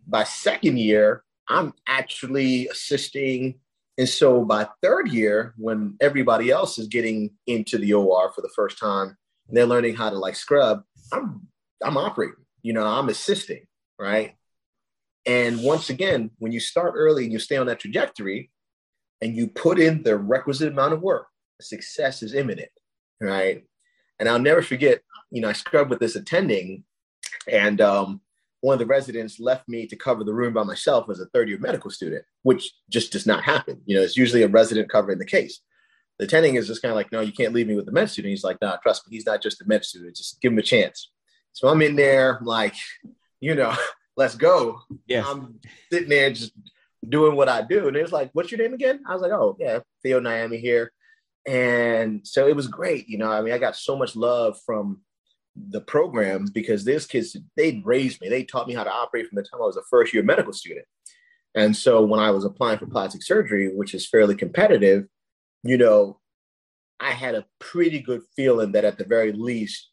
[0.07, 3.59] By second year, I'm actually assisting
[3.97, 8.51] and so by third year, when everybody else is getting into the OR for the
[8.55, 11.47] first time, and they're learning how to like scrub, I'm
[11.83, 13.67] I'm operating, you know, I'm assisting,
[13.99, 14.35] right?
[15.25, 18.51] And once again, when you start early and you stay on that trajectory
[19.21, 21.27] and you put in the requisite amount of work,
[21.61, 22.71] success is imminent,
[23.21, 23.63] right?
[24.19, 25.01] And I'll never forget,
[25.31, 26.83] you know, I scrubbed with this attending
[27.47, 28.21] and um,
[28.63, 31.49] one of the residents left me to cover the room by myself as a third
[31.49, 33.81] year medical student, which just does not happen.
[33.85, 35.59] You know, it's usually a resident covering the case.
[36.17, 38.09] The attending is just kind of like, no, you can't leave me with the med
[38.09, 38.29] student.
[38.29, 40.15] He's like, nah, trust me, he's not just a med student.
[40.15, 41.11] Just give him a chance.
[41.51, 42.75] So I'm in there, like,
[43.41, 43.75] you know,
[44.15, 44.79] let's go.
[45.07, 45.25] Yeah.
[45.27, 45.59] I'm
[45.91, 46.53] sitting there just
[47.07, 47.89] doing what I do.
[47.89, 49.01] And it was like, what's your name again?
[49.05, 50.93] I was like, oh, yeah, Theo Nyame here.
[51.45, 53.09] And so it was great.
[53.09, 55.01] You know, I mean, I got so much love from
[55.55, 58.29] the program because these kids they raised me.
[58.29, 60.53] They taught me how to operate from the time i was a first year medical
[60.53, 60.85] student.
[61.55, 65.05] And so when i was applying for plastic surgery which is fairly competitive
[65.63, 66.19] you know
[66.99, 69.89] i had a pretty good feeling that at the very least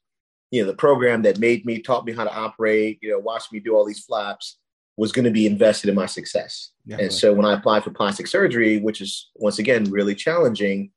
[0.50, 3.52] you know the program that made me taught me how to operate you know watched
[3.52, 4.58] me do all these flaps
[4.96, 6.72] was going to be invested in my success.
[6.98, 10.90] And so when i applied for plastic surgery which is once again really challenging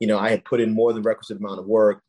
[0.00, 2.02] you know i had put in more than requisite amount of work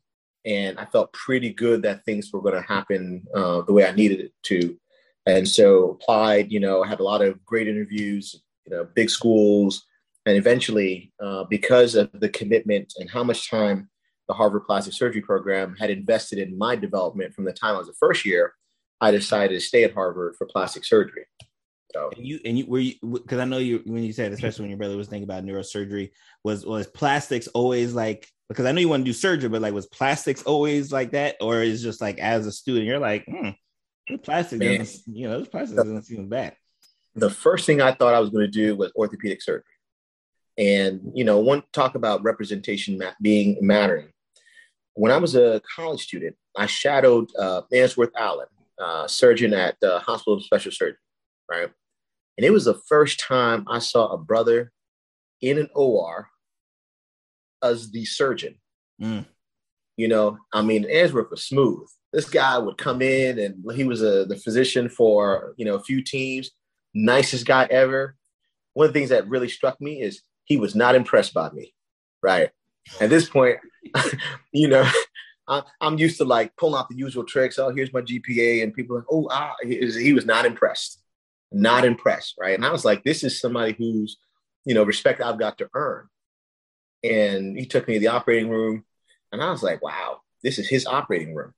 [0.44, 3.92] and I felt pretty good that things were going to happen uh, the way I
[3.92, 4.78] needed it to.
[5.26, 9.10] And so applied, you know, I had a lot of great interviews, you know, big
[9.10, 9.84] schools,
[10.26, 13.88] and eventually, uh, because of the commitment and how much time
[14.28, 17.88] the Harvard Plastic Surgery Program had invested in my development from the time I was
[17.88, 18.52] a first year,
[19.00, 21.24] I decided to stay at Harvard for plastic surgery.
[21.94, 24.64] So and you and you were you because I know you when you said especially
[24.64, 26.10] when your brother was thinking about neurosurgery
[26.44, 29.72] was was plastics always like because I know you want to do surgery but like
[29.72, 33.50] was plastics always like that or is just like as a student you're like hmm,
[34.22, 34.78] plastic Man.
[34.78, 36.56] doesn't you know this plastic doesn't seem bad.
[37.14, 39.64] The first thing I thought I was going to do was orthopedic surgery,
[40.56, 44.08] and you know one talk about representation being mattering.
[44.94, 48.46] When I was a college student, I shadowed uh, Answorth Allen,
[48.78, 50.98] uh, surgeon at the Hospital of Special Surgery
[51.50, 51.70] right?
[52.36, 54.72] And it was the first time I saw a brother
[55.40, 56.28] in an OR
[57.62, 58.56] as the surgeon.
[59.00, 59.26] Mm.
[59.96, 61.88] You know, I mean, Answorth was smooth.
[62.12, 65.82] This guy would come in and he was a, the physician for, you know, a
[65.82, 66.50] few teams,
[66.94, 68.16] nicest guy ever.
[68.74, 71.74] One of the things that really struck me is he was not impressed by me,
[72.22, 72.50] right?
[73.00, 73.58] At this point,
[74.52, 74.88] you know,
[75.48, 77.58] I, am used to like pulling out the usual tricks.
[77.58, 81.02] Oh, here's my GPA, and people are like, oh, ah, he was not impressed,
[81.52, 82.54] not impressed, right?
[82.54, 84.18] And I was like, this is somebody who's,
[84.64, 86.06] you know, respect I've got to earn.
[87.02, 88.84] And he took me to the operating room,
[89.32, 91.54] and I was like, wow, this is his operating room.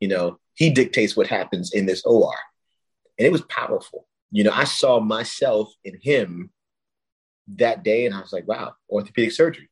[0.00, 2.34] You know, he dictates what happens in this OR,
[3.18, 4.06] and it was powerful.
[4.30, 6.50] You know, I saw myself in him
[7.56, 9.68] that day, and I was like, wow, orthopedic surgery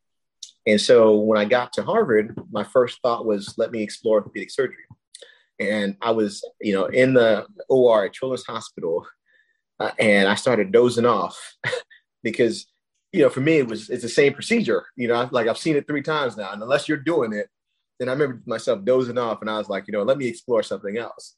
[0.67, 4.51] and so when I got to Harvard, my first thought was, let me explore orthopedic
[4.51, 4.85] surgery.
[5.59, 9.07] And I was, you know, in the OR at Children's Hospital,
[9.81, 11.57] uh, and I started dozing off
[12.23, 12.67] because,
[13.13, 14.85] you know, for me it was it's the same procedure.
[14.97, 17.49] You know, like I've seen it three times now, and unless you're doing it,
[17.99, 20.63] then I remember myself dozing off, and I was like, you know, let me explore
[20.63, 21.35] something else.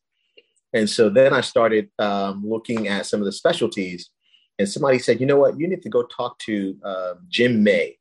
[0.74, 4.10] And so then I started um, looking at some of the specialties,
[4.58, 7.96] and somebody said, you know what, you need to go talk to uh, Jim May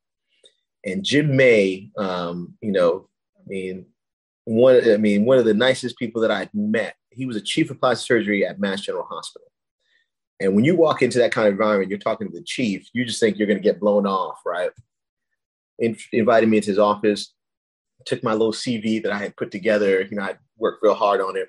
[0.83, 3.85] and Jim May, um, you know, I mean,
[4.45, 6.95] one, I mean, one of the nicest people that I'd met.
[7.11, 9.50] He was a chief of plastic surgery at Mass General Hospital.
[10.41, 13.05] And when you walk into that kind of environment, you're talking to the chief, you
[13.05, 14.71] just think you're going to get blown off, right?
[15.79, 17.33] In, invited me into his office,
[18.05, 20.01] took my little CV that I had put together.
[20.01, 21.47] You know, I worked real hard on it,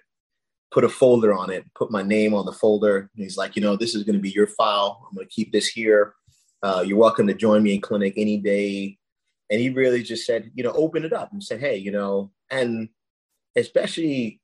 [0.71, 3.11] put a folder on it, put my name on the folder.
[3.15, 5.07] And he's like, you know, this is going to be your file.
[5.09, 6.15] I'm going to keep this here.
[6.63, 8.99] Uh, you're welcome to join me in clinic any day
[9.53, 12.31] and he really just said, you know, open it up and said, hey, you know,
[12.51, 12.89] and
[13.55, 14.41] especially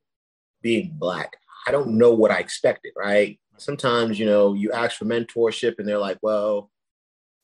[0.61, 3.40] being black, I don't know what I expected, right?
[3.58, 6.70] Sometimes, you know, you ask for mentorship and they're like, well,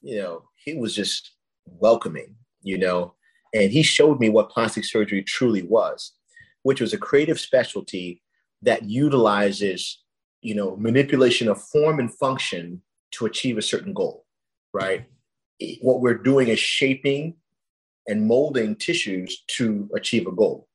[0.00, 1.32] you know, he was just
[1.66, 3.14] welcoming, you know,
[3.52, 6.12] and he showed me what plastic surgery truly was,
[6.62, 8.22] which was a creative specialty
[8.62, 10.02] that utilizes,
[10.42, 14.24] you know, manipulation of form and function to achieve a certain goal,
[14.72, 15.06] right?
[15.80, 17.34] What we're doing is shaping
[18.06, 20.68] and molding tissues to achieve a goal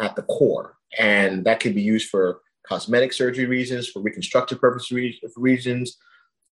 [0.00, 0.76] at the core.
[0.98, 4.92] And that can be used for cosmetic surgery reasons, for reconstructive purpose
[5.36, 5.96] reasons.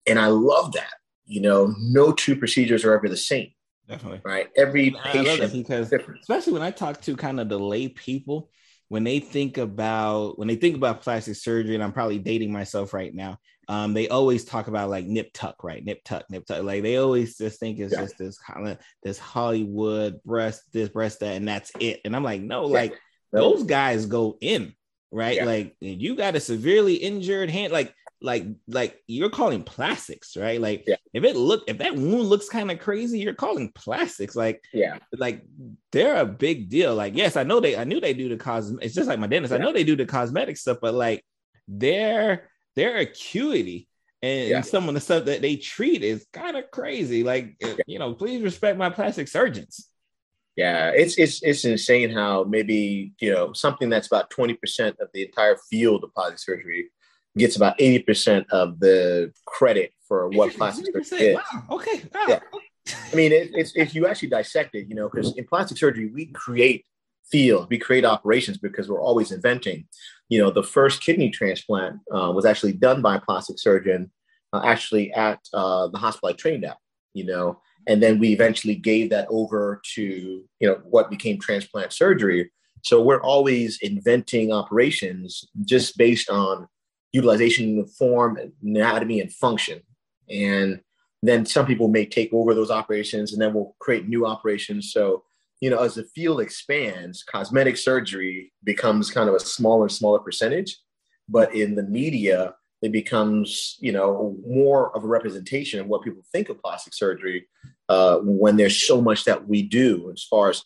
[0.08, 0.93] And I love that.
[1.25, 3.49] You know, no two procedures are ever the same.
[3.88, 4.21] Definitely.
[4.23, 4.49] Right.
[4.56, 8.49] Every patient because especially when I talk to kind of the lay people,
[8.88, 12.93] when they think about when they think about plastic surgery, and I'm probably dating myself
[12.93, 15.84] right now, um, they always talk about like nip tuck, right?
[15.84, 16.63] Nip tuck, nip tuck.
[16.63, 18.01] Like they always just think it's yeah.
[18.01, 22.01] just this kind of this Hollywood breast, this breast, that, and that's it.
[22.06, 22.73] And I'm like, no, yeah.
[22.73, 22.99] like
[23.32, 24.73] those guys go in,
[25.15, 25.38] right?
[25.38, 25.45] Yeah.
[25.45, 30.60] Like you got a severely injured hand, like like like you're calling plastics, right?
[30.60, 34.36] Like if it look if that wound looks kind of crazy, you're calling plastics.
[34.36, 35.43] Like yeah, like
[35.91, 36.95] they're a big deal.
[36.95, 38.86] Like yes, I know they I knew they do the cosmetic.
[38.86, 39.54] It's just like my dentist.
[39.54, 41.23] I know they do the cosmetic stuff, but like
[41.67, 43.88] they're their acuity
[44.21, 44.62] and, yeah.
[44.62, 47.23] some of the stuff that they treat is kind of crazy.
[47.23, 47.75] Like, yeah.
[47.86, 49.88] you know, please respect my plastic surgeons.
[50.56, 55.10] Yeah, it's it's it's insane how maybe you know something that's about twenty percent of
[55.13, 56.91] the entire field of plastic surgery
[57.38, 61.36] gets about eighty percent of the credit for what plastic surgery is.
[61.36, 61.63] Wow.
[61.78, 62.04] Okay.
[62.13, 62.26] Wow.
[62.28, 62.39] Yeah.
[63.12, 66.08] I mean, it, it's if you actually dissect it, you know, because in plastic surgery
[66.08, 66.86] we create
[67.30, 69.88] fields, we create operations because we're always inventing
[70.30, 74.12] you know, the first kidney transplant uh, was actually done by a plastic surgeon,
[74.54, 76.78] uh, actually at uh, the hospital I trained at,
[77.13, 80.04] you know, and then we eventually gave that over to,
[80.60, 82.52] you know, what became transplant surgery.
[82.84, 86.67] So we're always inventing operations just based on
[87.13, 89.82] utilization of form, anatomy, and function.
[90.30, 90.82] And
[91.24, 94.91] then some people may take over those operations and then we'll create new operations.
[94.91, 95.24] So
[95.62, 100.78] you know, as the field expands, cosmetic surgery becomes kind of a smaller, smaller percentage.
[101.30, 106.21] But in the media, it becomes, you know, more of a representation of what people
[106.32, 107.48] think of plastic surgery
[107.89, 110.64] uh, when there's so much that we do as far as,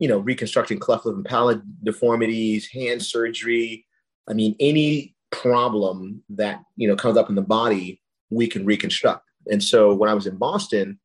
[0.00, 3.86] you know, reconstructing cleft lip and palate deformities, hand surgery.
[4.28, 8.00] I mean, any problem that, you know, comes up in the body,
[8.30, 9.24] we can reconstruct.
[9.48, 10.98] And so when I was in Boston,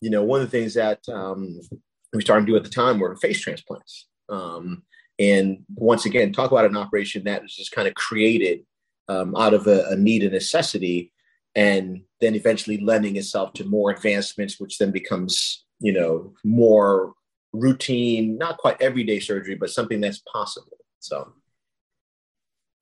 [0.00, 1.58] you know, one of the things that um,
[2.12, 4.06] we started to do at the time were face transplants.
[4.28, 4.84] Um,
[5.18, 8.60] and once again, talk about an operation that was just kind of created
[9.08, 11.12] um, out of a, a, need and necessity,
[11.54, 17.14] and then eventually lending itself to more advancements, which then becomes, you know, more
[17.52, 20.76] routine, not quite everyday surgery, but something that's possible.
[21.00, 21.32] So,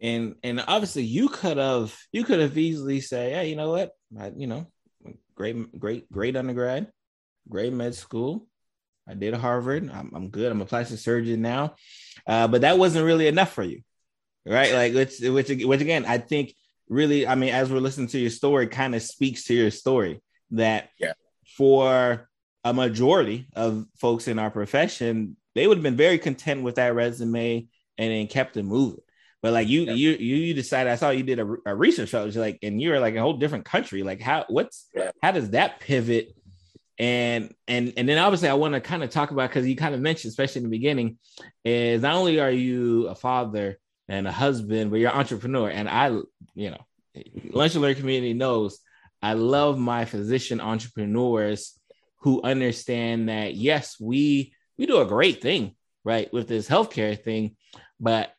[0.01, 3.93] and and obviously you could have you could have easily say, hey, you know what,
[4.19, 4.67] I, you know,
[5.35, 6.89] great, great, great undergrad,
[7.49, 8.47] great med school.
[9.09, 9.89] I did Harvard.
[9.89, 10.51] I'm, I'm good.
[10.51, 11.77] I'm a plastic surgeon now,
[12.27, 13.83] uh, but that wasn't really enough for you,
[14.47, 14.73] right?
[14.73, 16.55] Like which which which again, I think
[16.89, 20.21] really, I mean, as we're listening to your story, kind of speaks to your story
[20.53, 21.13] that yeah.
[21.57, 22.29] for
[22.65, 26.95] a majority of folks in our profession, they would have been very content with that
[26.95, 27.67] resume
[27.99, 29.01] and then kept it moving.
[29.43, 29.93] But like you, yeah.
[29.93, 30.91] you, you decided.
[30.91, 32.25] I saw you did a, a research show.
[32.25, 34.03] Like, and you were like a whole different country.
[34.03, 34.45] Like, how?
[34.49, 34.89] What's?
[34.95, 35.11] Yeah.
[35.23, 36.35] How does that pivot?
[36.99, 39.95] And and and then obviously, I want to kind of talk about because you kind
[39.95, 41.19] of mentioned, especially in the beginning,
[41.65, 43.79] is not only are you a father
[44.09, 45.69] and a husband, but you're an entrepreneur.
[45.69, 46.09] And I,
[46.55, 46.85] you know,
[47.51, 48.79] lunch and learn community knows
[49.23, 51.79] I love my physician entrepreneurs
[52.21, 57.57] who understand that yes, we we do a great thing right with this healthcare thing,
[57.99, 58.33] but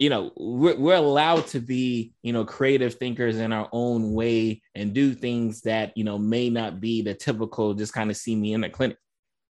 [0.00, 4.60] you know we're, we're allowed to be you know creative thinkers in our own way
[4.74, 8.34] and do things that you know may not be the typical just kind of see
[8.34, 8.98] me in the clinic.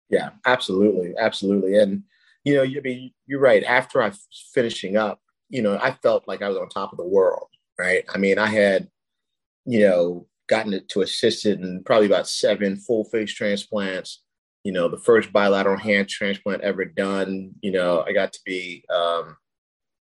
[0.10, 1.14] Yeah absolutely.
[1.18, 1.78] Absolutely.
[1.78, 2.04] And
[2.44, 4.12] you know I mean you're right after i
[4.54, 5.20] finishing up
[5.50, 7.48] you know i felt like i was on top of the world
[7.80, 8.88] right i mean i had
[9.66, 14.24] you know gotten it to assisted in probably about seven full face transplants
[14.64, 18.84] you know the first bilateral hand transplant ever done you know i got to be
[18.94, 19.38] um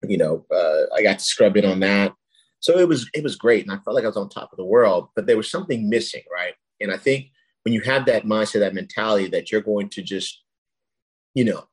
[0.09, 2.12] you know, uh, I got to scrub in on that.
[2.61, 4.57] So it was it was great, and I felt like I was on top of
[4.57, 5.09] the world.
[5.16, 6.55] But there was something missing, right?
[6.80, 7.30] And I think
[7.64, 10.43] when you have that mindset, that mentality that you're going to just,
[11.35, 11.64] you know,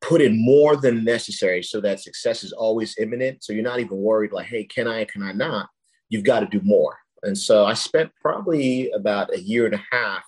[0.00, 3.44] put in more than necessary so that success is always imminent.
[3.44, 5.68] So you're not even worried like, hey, can I, can I not?
[6.08, 6.96] You've got to do more.
[7.22, 10.24] And so I spent probably about a year and a half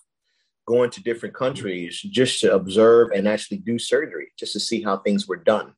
[0.67, 4.99] going to different countries just to observe and actually do surgery, just to see how
[4.99, 5.75] things were done.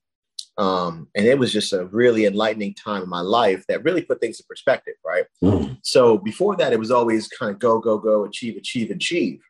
[0.57, 4.21] Um, and it was just a really enlightening time in my life that really put
[4.21, 5.25] things in perspective, right?
[5.43, 5.79] Mm.
[5.83, 9.41] So before that, it was always kind of go, go, go, achieve, achieve, achieve.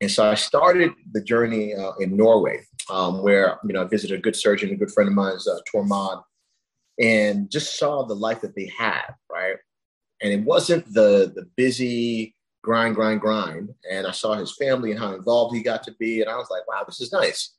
[0.00, 4.18] And so I started the journey uh, in Norway, um, where you know I visited
[4.18, 6.22] a good surgeon, a good friend of mine's uh, Tormod,
[7.00, 9.56] and just saw the life that they had, right?
[10.22, 13.70] And it wasn't the the busy grind, grind, grind.
[13.90, 16.48] And I saw his family and how involved he got to be, and I was
[16.50, 17.54] like, wow, this is nice.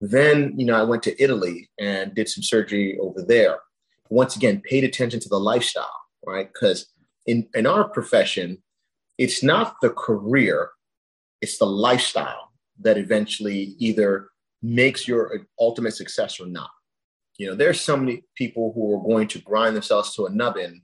[0.00, 3.60] Then, you know, I went to Italy and did some surgery over there.
[4.10, 6.48] Once again, paid attention to the lifestyle, right?
[6.52, 6.86] Because
[7.24, 8.62] in, in our profession,
[9.18, 10.70] it's not the career,
[11.40, 14.28] it's the lifestyle that eventually either
[14.66, 16.70] makes your ultimate success or not.
[17.38, 20.82] You know, there's so many people who are going to grind themselves to a nubbin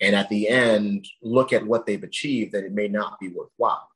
[0.00, 3.88] and at the end look at what they've achieved that it may not be worthwhile.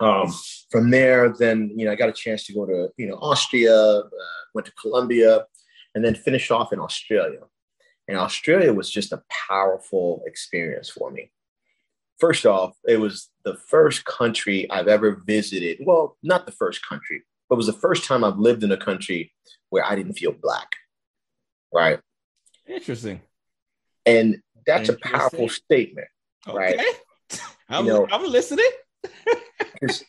[0.00, 0.32] Um,
[0.70, 3.74] from there, then you know I got a chance to go to you know Austria,
[3.74, 4.08] uh,
[4.54, 5.44] went to Colombia,
[5.94, 7.40] and then finished off in Australia.
[8.08, 11.30] And Australia was just a powerful experience for me.
[12.18, 15.78] First off, it was the first country I've ever visited.
[15.84, 18.76] Well, not the first country, but it was the first time I've lived in a
[18.76, 19.32] country
[19.70, 20.76] where I didn't feel black.
[21.74, 21.98] Right.
[22.66, 23.20] Interesting.
[24.06, 26.06] And that's a powerful statement,
[26.46, 26.56] okay.
[26.56, 27.40] right?
[27.68, 28.70] I'm, you know, I'm listening.
[29.74, 30.04] Because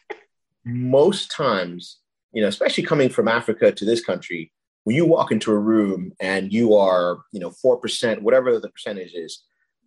[0.66, 2.00] most times,
[2.34, 4.52] you know, especially coming from Africa to this country,
[4.84, 8.70] when you walk into a room and you are, you know, four percent, whatever the
[8.70, 9.44] percentage is,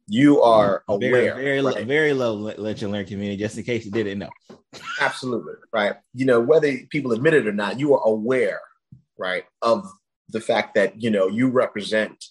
[0.07, 1.11] you are aware.
[1.11, 1.76] Very, very, right?
[1.76, 4.30] low, very low let you learn community, just in case you didn't know.
[5.00, 5.94] Absolutely, right.
[6.12, 8.61] You know, whether people admit it or not, you are aware,
[9.18, 9.86] right, of
[10.28, 12.24] the fact that you know you represent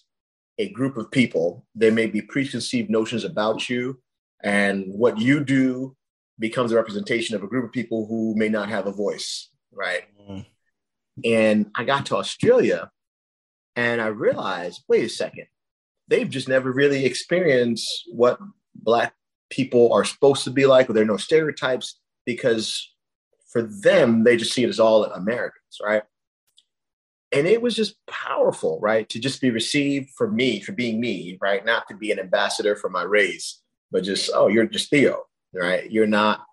[0.58, 1.66] a group of people.
[1.74, 4.00] There may be preconceived notions about you,
[4.42, 5.96] and what you do
[6.38, 10.02] becomes a representation of a group of people who may not have a voice, right?
[10.28, 10.46] Mm.
[11.24, 12.90] And I got to Australia
[13.76, 15.46] and I realized, wait a second,
[16.08, 18.38] they've just never really experienced what
[18.74, 19.14] Black
[19.50, 22.92] people are supposed to be like, or there are no stereotypes because
[23.50, 26.02] for them, they just see it as all Americans, right?
[27.32, 29.08] And it was just powerful, right?
[29.08, 31.64] To just be received for me, for being me, right?
[31.64, 35.90] Not to be an ambassador for my race, but just, oh, you're just Theo, right?
[35.90, 36.44] You're not,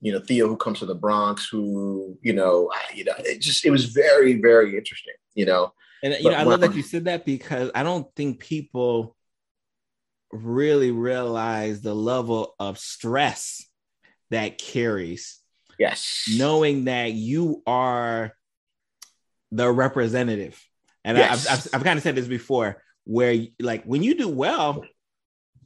[0.00, 3.64] you know, Theo who comes from the Bronx, who, you know, you know, it just
[3.64, 5.72] it was very, very interesting, you know.
[6.02, 9.16] And you but know, I love that you said that because I don't think people
[10.32, 13.66] really realize the level of stress
[14.30, 15.38] that carries.
[15.78, 16.24] Yes.
[16.36, 18.32] Knowing that you are
[19.50, 20.62] the representative.
[21.04, 21.46] And yes.
[21.46, 24.84] I, I've, I've, I've kind of said this before, where like when you do well,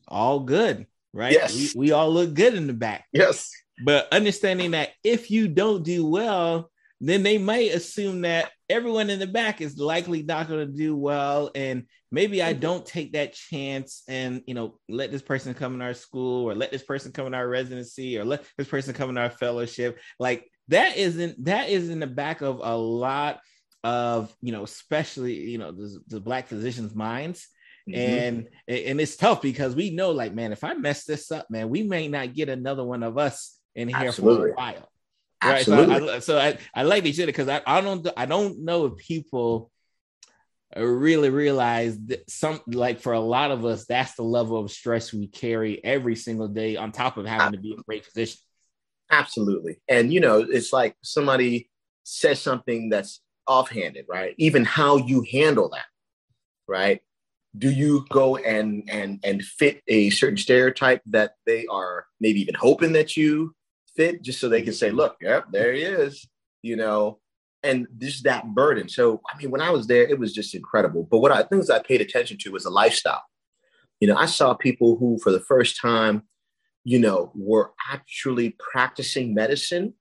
[0.08, 1.32] all good right?
[1.32, 1.74] Yes.
[1.74, 3.06] We, we all look good in the back.
[3.12, 3.50] Yes.
[3.82, 6.70] But understanding that if you don't do well,
[7.08, 10.96] then they might assume that everyone in the back is likely not going to do
[10.96, 15.74] well and maybe i don't take that chance and you know let this person come
[15.74, 18.94] in our school or let this person come in our residency or let this person
[18.94, 23.40] come in our fellowship like that isn't that is in the back of a lot
[23.82, 27.48] of you know especially you know the, the black physicians minds
[27.88, 28.00] mm-hmm.
[28.00, 31.68] and and it's tough because we know like man if i mess this up man
[31.68, 34.50] we may not get another one of us in here Absolutely.
[34.50, 34.88] for a while
[35.44, 35.94] Absolutely.
[35.94, 36.02] Right.
[36.02, 38.86] So I, so I, I like these shit because I, I don't I don't know
[38.86, 39.70] if people
[40.76, 45.12] really realize that some like for a lot of us that's the level of stress
[45.12, 48.38] we carry every single day on top of having to be in a great position.
[49.10, 49.80] Absolutely.
[49.88, 51.70] And you know, it's like somebody
[52.04, 54.34] says something that's offhanded, right?
[54.38, 55.86] Even how you handle that,
[56.66, 57.00] right?
[57.56, 62.54] Do you go and and and fit a certain stereotype that they are maybe even
[62.54, 63.54] hoping that you
[63.96, 66.26] fit just so they can say, look, yep, there he is,
[66.62, 67.18] you know,
[67.62, 68.88] and just that burden.
[68.88, 71.08] So, I mean, when I was there, it was just incredible.
[71.10, 73.22] But what I things I paid attention to was the lifestyle.
[74.00, 76.24] You know, I saw people who, for the first time,
[76.84, 79.94] you know, were actually practicing medicine.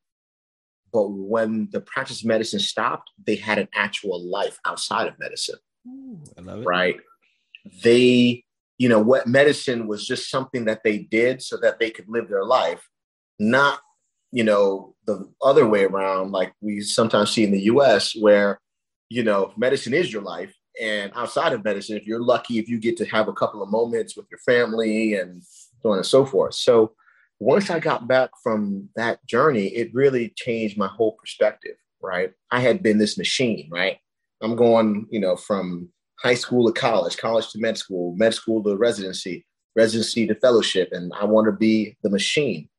[0.92, 5.60] But when the practice of medicine stopped, they had an actual life outside of medicine.
[5.88, 6.22] Ooh,
[6.64, 6.98] right.
[7.84, 8.44] They,
[8.78, 12.28] you know, what medicine was just something that they did so that they could live
[12.30, 12.90] their life
[13.50, 13.80] not
[14.32, 18.60] you know the other way around like we sometimes see in the us where
[19.10, 20.54] you know medicine is your life.
[20.82, 23.70] And outside of medicine if you're lucky if you get to have a couple of
[23.70, 26.56] moments with your family and so on and so forth.
[26.56, 26.94] So
[27.40, 32.32] once i got back from that journey it really changed my whole perspective right?
[32.52, 33.98] I had been this machine right?
[34.42, 35.90] I'm going you know from
[36.20, 40.90] high school to college college to med school med school to residency residency to fellowship.
[40.92, 42.70] And i want to be the machine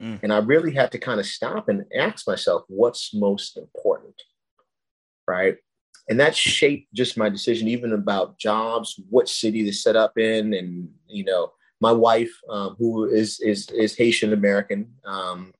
[0.00, 0.20] Mm.
[0.22, 4.14] And I really had to kind of stop and ask myself, what's most important?
[5.26, 5.56] Right.
[6.08, 10.54] And that shaped just my decision, even about jobs, what city to set up in.
[10.54, 15.52] And, you know, my wife, um, who is, is, is Haitian American, um,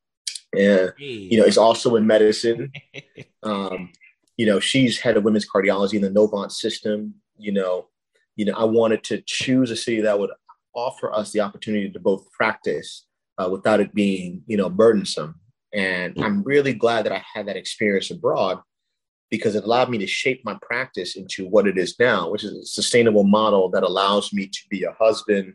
[0.57, 2.73] and, you know, is also in medicine.
[3.43, 3.93] um,
[4.39, 7.15] you know, she's head of women's cardiology in the Novant system.
[7.37, 7.89] You know,
[8.37, 10.31] you know, I wanted to choose a city that would
[10.75, 13.05] offer us the opportunity to both practice
[13.39, 15.37] uh, without it being, you know, burdensome.
[15.73, 18.61] And I'm really glad that I had that experience abroad
[19.31, 22.53] because it allowed me to shape my practice into what it is now, which is
[22.53, 25.55] a sustainable model that allows me to be a husband,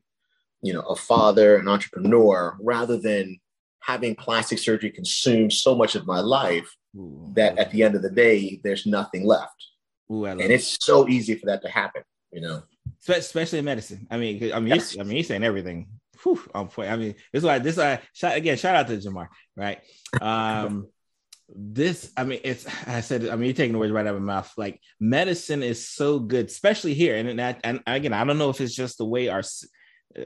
[0.61, 3.39] you know, a father, an entrepreneur, rather than
[3.81, 7.31] having plastic surgery consume so much of my life Ooh.
[7.35, 9.65] that at the end of the day, there's nothing left.
[10.11, 12.61] Ooh, and it's so easy for that to happen, you know.
[13.07, 14.05] Especially in medicine.
[14.11, 14.97] I mean, I mean, yes.
[14.97, 15.87] I mean, you're saying everything
[16.23, 16.89] whew, on point.
[16.89, 18.57] I mean, this is why this I shout again.
[18.57, 19.79] Shout out to Jamar, right?
[20.21, 20.87] Um,
[21.55, 24.21] this, I mean, it's I said, I mean, you're taking the words right out of
[24.21, 24.51] my mouth.
[24.57, 27.15] Like medicine is so good, especially here.
[27.15, 29.43] And and, and again, I don't know if it's just the way our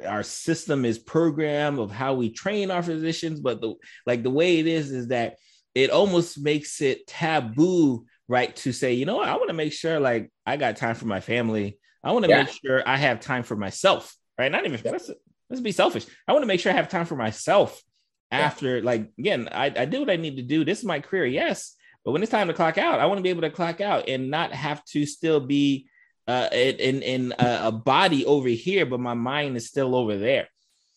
[0.05, 3.75] our system is programmed of how we train our physicians, but the
[4.05, 5.37] like the way it is is that
[5.75, 8.55] it almost makes it taboo, right?
[8.57, 11.05] To say, you know what, I want to make sure like I got time for
[11.05, 11.79] my family.
[12.03, 12.43] I want to yeah.
[12.43, 14.51] make sure I have time for myself, right?
[14.51, 14.97] Not even yeah
[15.49, 16.05] let's be selfish.
[16.27, 17.81] I want to make sure I have time for myself
[18.31, 18.83] after, yeah.
[18.83, 20.65] like, again, I, I do what I need to do.
[20.65, 21.75] This is my career, yes.
[22.03, 24.07] But when it's time to clock out, I want to be able to clock out
[24.07, 25.87] and not have to still be
[26.27, 30.47] uh, in in a, a body over here, but my mind is still over there.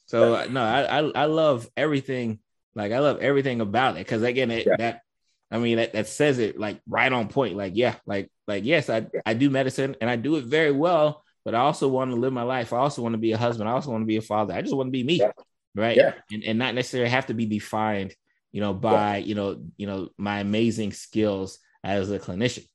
[0.07, 0.47] So yeah.
[0.51, 2.41] no, I, I, I love everything.
[2.75, 4.77] Like I love everything about it because again, it, yeah.
[4.77, 5.03] that
[5.51, 7.57] I mean that, that says it like right on point.
[7.57, 11.25] Like yeah, like like yes, I I do medicine and I do it very well
[11.45, 12.73] but I also want to live my life.
[12.73, 13.69] I also want to be a husband.
[13.69, 14.55] I also want to be a father.
[14.55, 15.33] I just want to be me, yeah.
[15.75, 15.97] right?
[15.97, 16.15] Yeah.
[16.31, 18.15] And, and not necessarily have to be defined,
[18.53, 19.25] you know, by yeah.
[19.25, 22.67] you know, you know, my amazing skills as a clinician.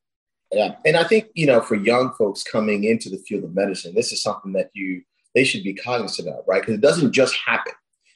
[0.52, 3.94] Yeah, and I think you know, for young folks coming into the field of medicine,
[3.94, 5.02] this is something that you
[5.34, 6.62] they should be cognizant of, right?
[6.62, 7.74] Because it doesn't just happen.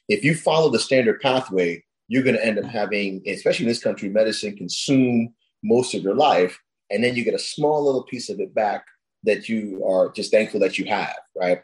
[0.08, 3.84] If you follow the standard pathway, you're going to end up having, especially in this
[3.84, 6.58] country, medicine consume most of your life,
[6.89, 8.86] and then you get a small little piece of it back
[9.24, 11.61] that you are just thankful that you have, right?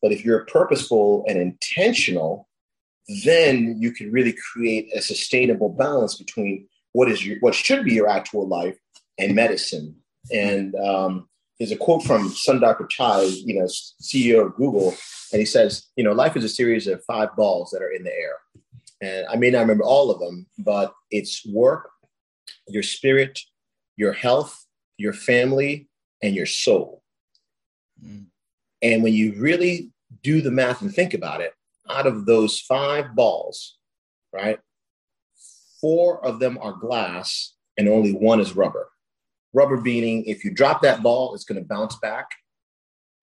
[0.00, 2.48] But if you're purposeful and intentional,
[3.24, 7.94] then you can really create a sustainable balance between what is your what should be
[7.94, 8.76] your actual life
[9.18, 9.96] and medicine.
[10.32, 11.28] And um,
[11.58, 14.94] there's a quote from Sundar Pichai, you know, CEO of Google,
[15.32, 18.04] and he says, you know, life is a series of five balls that are in
[18.04, 18.34] the air.
[19.00, 21.90] And I may not remember all of them, but it's work,
[22.68, 23.40] your spirit,
[23.96, 25.88] your health, your family,
[26.22, 27.02] and your soul.
[28.04, 28.26] Mm.
[28.82, 29.90] And when you really
[30.22, 31.52] do the math and think about it,
[31.88, 33.78] out of those five balls,
[34.32, 34.58] right,
[35.80, 38.88] four of them are glass and only one is rubber.
[39.52, 42.26] Rubber meaning if you drop that ball, it's going to bounce back.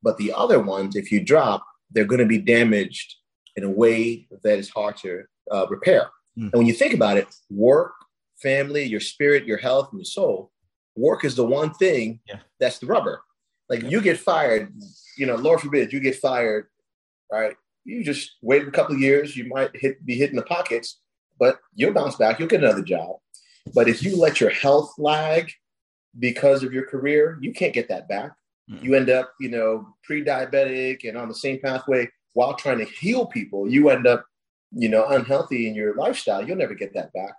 [0.02, 3.16] But the other ones, if you drop, they're going to be damaged
[3.56, 6.10] in a way that is hard to uh, repair.
[6.38, 6.52] Mm.
[6.52, 7.94] And when you think about it, work,
[8.42, 10.52] family, your spirit, your health, and your soul,
[11.00, 12.40] work is the one thing yeah.
[12.60, 13.22] that's the rubber.
[13.70, 13.90] Like yeah.
[13.90, 14.74] you get fired,
[15.18, 16.68] you know, Lord forbid you get fired,
[17.32, 17.56] right?
[17.86, 21.00] You just wait a couple of years, you might hit be hitting the pockets,
[21.40, 23.18] but you'll bounce back, you'll get another job.
[23.74, 25.52] But if you let your health lag
[26.18, 28.32] because of your career, you can't get that back.
[28.70, 28.86] Mm-hmm.
[28.86, 33.26] You end up, you know, pre-diabetic and on the same pathway while trying to heal
[33.26, 33.70] people.
[33.70, 34.26] You end up,
[34.72, 36.46] you know, unhealthy in your lifestyle.
[36.46, 37.34] You'll never get that back.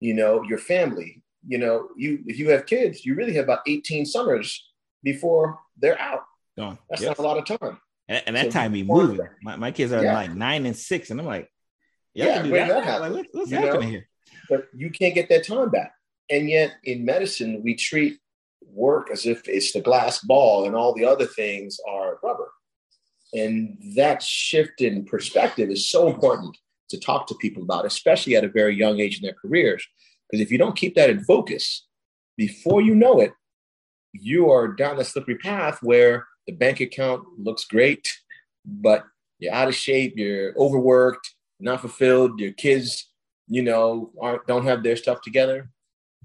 [0.00, 1.22] You know, your family.
[1.46, 4.68] You know, you if you have kids, you really have about 18 summers
[5.02, 6.22] before they're out.
[6.58, 6.78] Gone.
[6.88, 7.10] That's yep.
[7.10, 7.78] not a lot of time.
[8.08, 9.20] And, and that so time be moving.
[9.42, 10.14] My, my kids are yeah.
[10.14, 11.50] like nine and six, and I'm like,
[12.14, 12.68] yeah, do that.
[12.68, 13.86] that like, what, what's happening know?
[13.86, 14.08] here?
[14.48, 15.92] But you can't get that time back.
[16.30, 18.18] And yet in medicine, we treat
[18.62, 22.50] work as if it's the glass ball and all the other things are rubber.
[23.32, 26.56] And that shift in perspective is so important
[26.90, 29.86] to talk to people about, especially at a very young age in their careers.
[30.30, 31.86] Because if you don't keep that in focus,
[32.36, 33.32] before you know it,
[34.12, 38.12] you are down a slippery path where the bank account looks great,
[38.64, 39.04] but
[39.38, 43.10] you're out of shape, you're overworked, not fulfilled, your kids,
[43.48, 45.70] you know, aren't don't have their stuff together.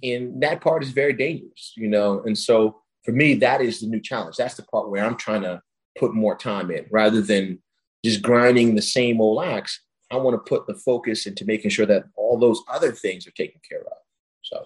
[0.04, 2.22] And that part is very dangerous, you know.
[2.24, 4.36] And so for me, that is the new challenge.
[4.38, 5.62] That's the part where I'm trying to
[5.98, 7.60] put more time in rather than
[8.04, 9.80] just grinding the same old axe.
[10.12, 13.32] I want to put the focus into making sure that all those other things are
[13.32, 13.98] taken care of.
[14.42, 14.66] So,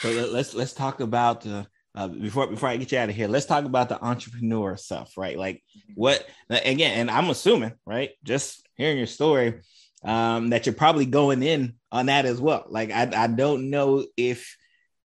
[0.00, 3.28] so let's let's talk about uh, uh, before before I get you out of here,
[3.28, 5.36] let's talk about the entrepreneur stuff, right?
[5.38, 5.62] Like
[5.94, 7.00] what again?
[7.00, 9.60] And I'm assuming, right, just hearing your story,
[10.04, 12.66] um, that you're probably going in on that as well.
[12.68, 14.56] Like I, I don't know if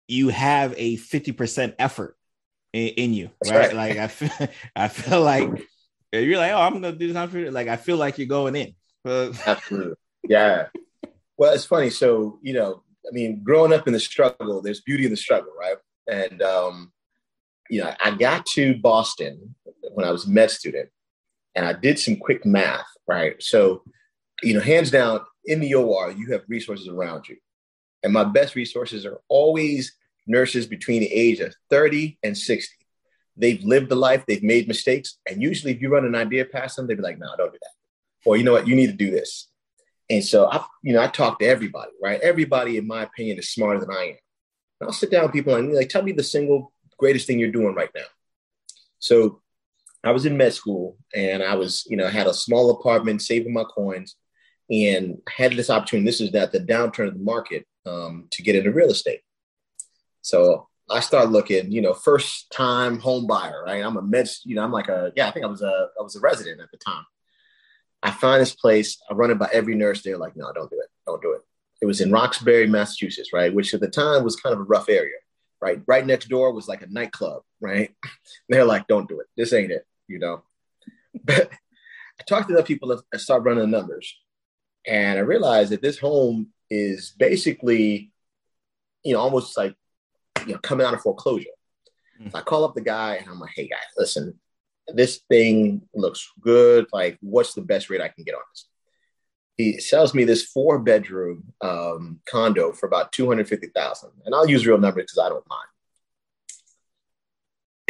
[0.07, 2.17] you have a 50% effort
[2.73, 3.73] in, in you, right?
[3.73, 3.75] right?
[3.75, 5.67] Like I feel, I feel like
[6.13, 7.51] you're like, oh, I'm gonna do this entrepreneur.
[7.51, 8.75] Like I feel like you're going in.
[9.45, 9.95] Absolutely,
[10.27, 10.67] yeah.
[11.37, 11.89] Well, it's funny.
[11.89, 15.51] So you know, I mean, growing up in the struggle, there's beauty in the struggle,
[15.59, 15.77] right?
[16.07, 16.91] And, um,
[17.69, 19.55] you know, I got to Boston
[19.93, 20.89] when I was a med student
[21.55, 23.41] and I did some quick math, right?
[23.41, 23.83] So,
[24.43, 27.37] you know, hands down in the OR, you have resources around you.
[28.03, 29.95] And my best resources are always
[30.27, 32.75] nurses between the age of 30 and 60.
[33.37, 35.17] They've lived the life, they've made mistakes.
[35.29, 37.59] And usually, if you run an idea past them, they'd be like, no, don't do
[37.61, 37.80] that.
[38.25, 39.47] Or, you know what, you need to do this.
[40.09, 42.19] And so I, you know, I talk to everybody, right?
[42.21, 44.17] Everybody, in my opinion, is smarter than I am.
[44.79, 47.51] And I'll sit down with people and like, tell me the single greatest thing you're
[47.51, 48.05] doing right now.
[48.99, 49.41] So
[50.03, 53.53] I was in med school and I was, you know, had a small apartment, saving
[53.53, 54.15] my coins,
[54.69, 56.05] and had this opportunity.
[56.05, 59.21] This is that the downturn of the market um, to get into real estate.
[60.21, 63.83] So I started looking, you know, first time home buyer, right?
[63.83, 66.03] I'm a med, you know, I'm like a, yeah, I think I was a, I
[66.03, 67.05] was a resident at the time.
[68.03, 70.01] I find this place, I run it by every nurse.
[70.01, 70.89] They're like, no, don't do it.
[71.05, 71.41] Don't do it.
[71.81, 73.53] It was in Roxbury, Massachusetts, right?
[73.53, 75.17] Which at the time was kind of a rough area,
[75.61, 75.81] right?
[75.87, 77.91] Right next door was like a nightclub, right?
[78.49, 79.27] They're like, don't do it.
[79.37, 80.43] This ain't it, you know?
[81.25, 81.51] But
[82.19, 84.15] I talked to the people I started running the numbers.
[84.87, 88.11] And I realized that this home is basically,
[89.03, 89.75] you know, almost like,
[90.45, 91.49] you know, coming out of foreclosure.
[92.19, 92.29] Mm-hmm.
[92.31, 94.39] So I call up the guy and I'm like, hey, guys, listen,
[94.95, 96.87] this thing looks good.
[96.91, 98.65] Like, what's the best rate I can get on this?
[99.61, 104.09] he sells me this four bedroom um, condo for about 250,000.
[104.25, 105.45] And I'll use real numbers because I don't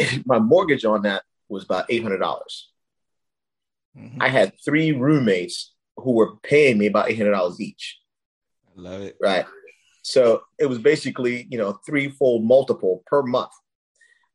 [0.00, 0.22] mind.
[0.26, 2.18] My mortgage on that was about 800.
[2.18, 2.68] dollars
[3.96, 7.98] mm hmm I had three roommates who were paying me about $800 each.
[8.66, 9.18] I love it.
[9.20, 9.44] Right.
[10.02, 13.52] So it was basically, you know, threefold multiple per month.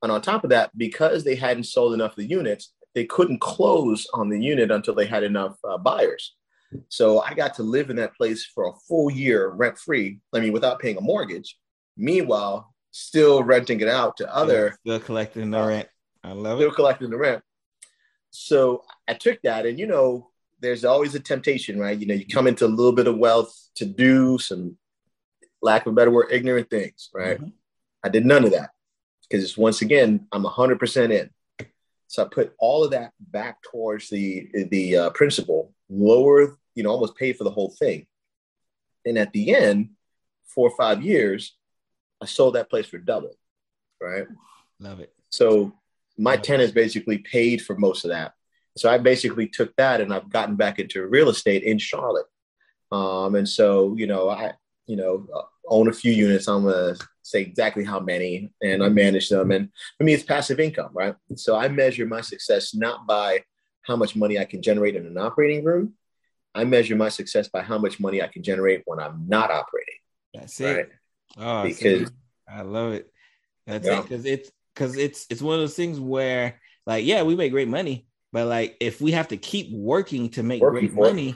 [0.03, 3.41] And on top of that, because they hadn't sold enough of the units, they couldn't
[3.41, 6.35] close on the unit until they had enough uh, buyers.
[6.89, 10.19] So I got to live in that place for a full year rent free.
[10.33, 11.57] I mean, without paying a mortgage.
[11.95, 14.77] Meanwhile, still renting it out to other.
[14.81, 15.87] Still collecting the rent.
[16.23, 16.71] I love still it.
[16.71, 17.43] Still collecting the rent.
[18.29, 20.29] So I took that, and you know,
[20.59, 21.97] there's always a temptation, right?
[21.97, 24.77] You know, you come into a little bit of wealth to do some,
[25.61, 27.37] lack of a better word, ignorant things, right?
[27.37, 27.49] Mm-hmm.
[28.03, 28.71] I did none of that
[29.29, 31.29] because once again, I'm 100% in.
[32.07, 36.89] So I put all of that back towards the the uh, principal, lower, you know,
[36.89, 38.07] almost paid for the whole thing.
[39.05, 39.89] And at the end,
[40.45, 41.57] four or five years,
[42.21, 43.35] I sold that place for double.
[44.01, 44.25] Right.
[44.79, 45.13] Love it.
[45.29, 45.73] So
[46.17, 46.75] my Love tenants it.
[46.75, 48.33] basically paid for most of that.
[48.77, 52.27] So I basically took that and I've gotten back into real estate in Charlotte.
[52.91, 54.53] Um, and so, you know, I,
[54.85, 55.27] you know,
[55.67, 56.47] own a few units.
[56.47, 56.95] I'm gonna
[57.27, 58.95] say exactly how many, and I mm-hmm.
[58.95, 59.51] manage them.
[59.51, 61.15] And for me, it's passive income, right?
[61.35, 63.43] So I measure my success not by
[63.83, 65.93] how much money I can generate in an operating room.
[66.55, 69.99] I measure my success by how much money I can generate when I'm not operating.
[70.33, 70.75] That's it.
[70.75, 70.89] Right?
[71.37, 72.11] Oh, because
[72.49, 73.11] I love it.
[73.65, 73.99] That's yeah.
[73.99, 74.03] it.
[74.03, 77.67] Because it's because it's it's one of those things where like yeah, we make great
[77.67, 81.35] money, but like if we have to keep working to make working great money,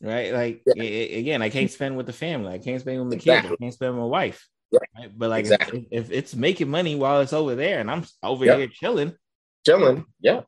[0.00, 0.32] right?
[0.32, 0.82] Like yeah.
[0.82, 3.50] again, I can't spend with the family, I can't spend with the exactly.
[3.50, 4.48] kids, I can't spend with my wife.
[4.70, 4.78] Yeah.
[4.96, 5.10] Right?
[5.16, 5.86] But like exactly.
[5.90, 8.58] if, if, it's making money while it's over there and I'm over yep.
[8.58, 9.14] here chilling,
[9.66, 10.42] chilling, yeah,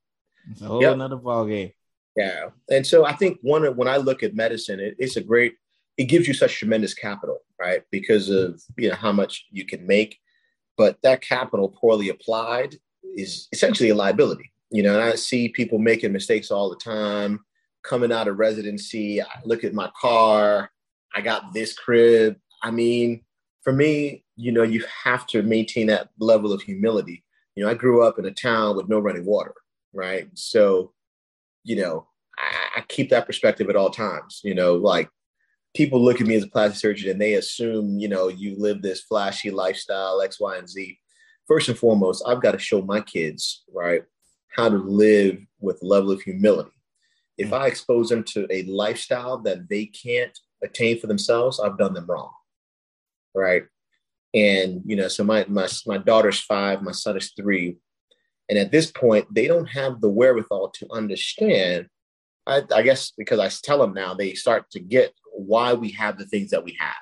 [0.50, 0.94] it's a whole yep.
[0.94, 1.72] another ball game.
[2.16, 5.54] Yeah, and so I think one when I look at medicine, it, it's a great.
[5.96, 7.82] It gives you such tremendous capital, right?
[7.90, 10.18] Because of you know how much you can make,
[10.76, 12.76] but that capital poorly applied
[13.16, 14.52] is essentially a liability.
[14.70, 17.40] You know, and I see people making mistakes all the time.
[17.82, 20.70] Coming out of residency, I look at my car.
[21.14, 22.36] I got this crib.
[22.62, 23.24] I mean,
[23.62, 27.24] for me, you know, you have to maintain that level of humility.
[27.54, 29.54] You know, I grew up in a town with no running water,
[29.92, 30.28] right?
[30.34, 30.92] So,
[31.64, 32.06] you know,
[32.38, 34.40] I, I keep that perspective at all times.
[34.42, 35.08] You know, like
[35.74, 38.82] people look at me as a plastic surgeon and they assume, you know, you live
[38.82, 40.98] this flashy lifestyle, X, Y, and Z.
[41.46, 44.02] First and foremost, I've got to show my kids, right,
[44.56, 46.70] how to live with a level of humility.
[47.38, 51.94] If I expose them to a lifestyle that they can't attain for themselves, I've done
[51.94, 52.30] them wrong.
[53.34, 53.64] Right.
[54.34, 57.76] And, you know, so my, my, my daughter's five, my son is three.
[58.48, 61.88] And at this point, they don't have the wherewithal to understand.
[62.46, 66.18] I, I guess because I tell them now, they start to get why we have
[66.18, 66.94] the things that we have.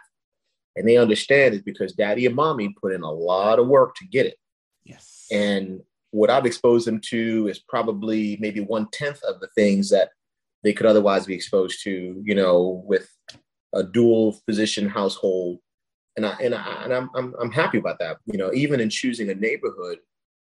[0.76, 4.06] And they understand it because daddy and mommy put in a lot of work to
[4.06, 4.36] get it.
[4.84, 5.26] Yes.
[5.30, 10.10] And what I've exposed them to is probably maybe one tenth of the things that
[10.62, 13.08] they could otherwise be exposed to, you know, with
[13.74, 15.58] a dual physician household.
[16.16, 18.18] And I and I and I'm I'm I'm happy about that.
[18.26, 19.98] You know, even in choosing a neighborhood,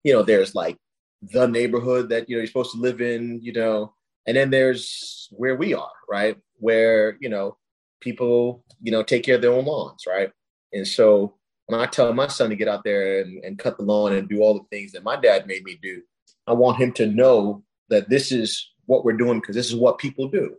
[0.05, 0.77] you know, there's like
[1.23, 3.95] the neighborhood that you know you're supposed to live in, you know,
[4.27, 6.37] and then there's where we are, right?
[6.59, 7.57] Where, you know,
[8.01, 10.31] people, you know, take care of their own lawns, right?
[10.73, 11.35] And so
[11.67, 14.29] when I tell my son to get out there and, and cut the lawn and
[14.29, 16.03] do all the things that my dad made me do,
[16.47, 19.99] I want him to know that this is what we're doing because this is what
[19.99, 20.57] people do.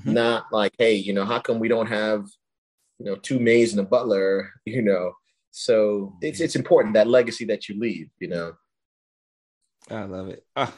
[0.00, 0.14] Mm-hmm.
[0.14, 2.26] Not like, hey, you know, how come we don't have,
[2.98, 5.12] you know, two maids and a butler, you know?
[5.50, 8.52] So it's it's important that legacy that you leave, you know.
[9.90, 10.44] I love it.
[10.54, 10.72] Oh.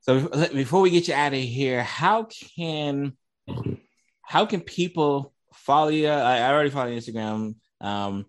[0.00, 3.16] So before we get you out of here, how can
[4.22, 6.08] how can people follow you?
[6.08, 7.54] I, I already follow Instagram.
[7.80, 8.26] Um,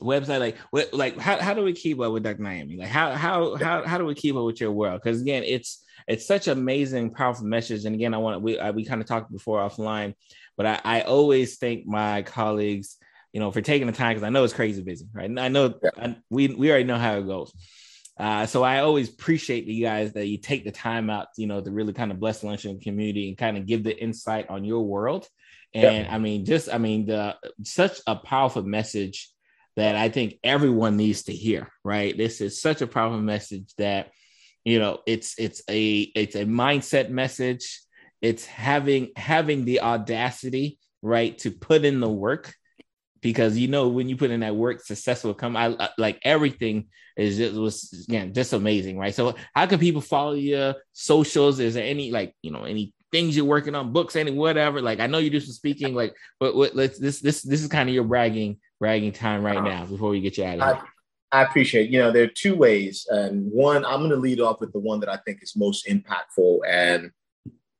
[0.00, 2.42] website like what like how, how do we keep up with Dr.
[2.42, 2.78] Nyame?
[2.78, 5.00] Like how how how how do we keep up with your world?
[5.02, 7.84] Because again, it's it's such amazing, powerful message.
[7.84, 10.14] And again, I want we I, we kind of talked before offline,
[10.58, 12.98] but I, I always thank my colleagues,
[13.32, 15.30] you know, for taking the time because I know it's crazy busy, right?
[15.30, 15.90] And I know yeah.
[15.96, 17.54] I, we we already know how it goes.
[18.18, 21.60] Uh, so I always appreciate you guys that you take the time out, you know,
[21.60, 24.64] to really kind of bless the luncheon community and kind of give the insight on
[24.64, 25.28] your world.
[25.72, 26.14] And yeah.
[26.14, 29.30] I mean, just I mean, the such a powerful message
[29.76, 31.70] that I think everyone needs to hear.
[31.84, 34.10] Right, this is such a powerful message that
[34.64, 37.80] you know it's it's a it's a mindset message.
[38.20, 42.54] It's having having the audacity, right, to put in the work
[43.20, 45.56] because you know when you put in that work, success will come.
[45.56, 49.14] I, I like everything is just was again just amazing, right?
[49.14, 51.60] So how can people follow your socials?
[51.60, 54.80] Is there any like you know any things you're working on, books, any whatever.
[54.80, 57.68] Like I know you do some speaking, like but what let's this this this is
[57.68, 59.68] kind of your bragging bragging time right uh-huh.
[59.68, 60.84] now before we get you out of here.
[61.32, 61.90] I, I appreciate.
[61.90, 64.78] You know, there are two ways, and one I'm going to lead off with the
[64.78, 67.10] one that I think is most impactful and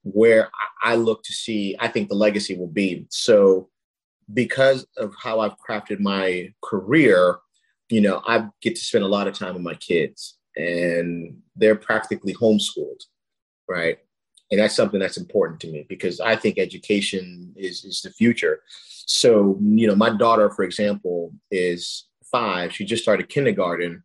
[0.03, 0.51] where
[0.83, 3.07] I look to see I think the legacy will be.
[3.11, 3.69] So
[4.33, 7.39] because of how I've crafted my career,
[7.89, 11.77] you know, I get to spend a lot of time with my kids and they're
[11.77, 13.03] practically homeschooled,
[13.69, 13.99] right?
[14.51, 18.61] and that's something that's important to me because I think education is is the future.
[19.07, 22.75] So you know, my daughter, for example, is five.
[22.75, 24.03] She just started kindergarten,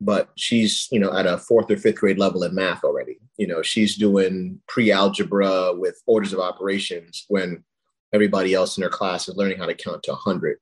[0.00, 3.19] but she's you know at a fourth or fifth grade level in math already.
[3.40, 7.64] You know, she's doing pre-algebra with orders of operations when
[8.12, 10.58] everybody else in her class is learning how to count to 100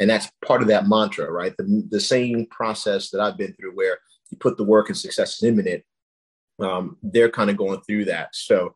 [0.00, 3.72] and that's part of that mantra right the, the same process that i've been through
[3.74, 3.98] where
[4.30, 5.84] you put the work and success is imminent
[6.58, 8.34] um, they're kind of going through that.
[8.34, 8.74] So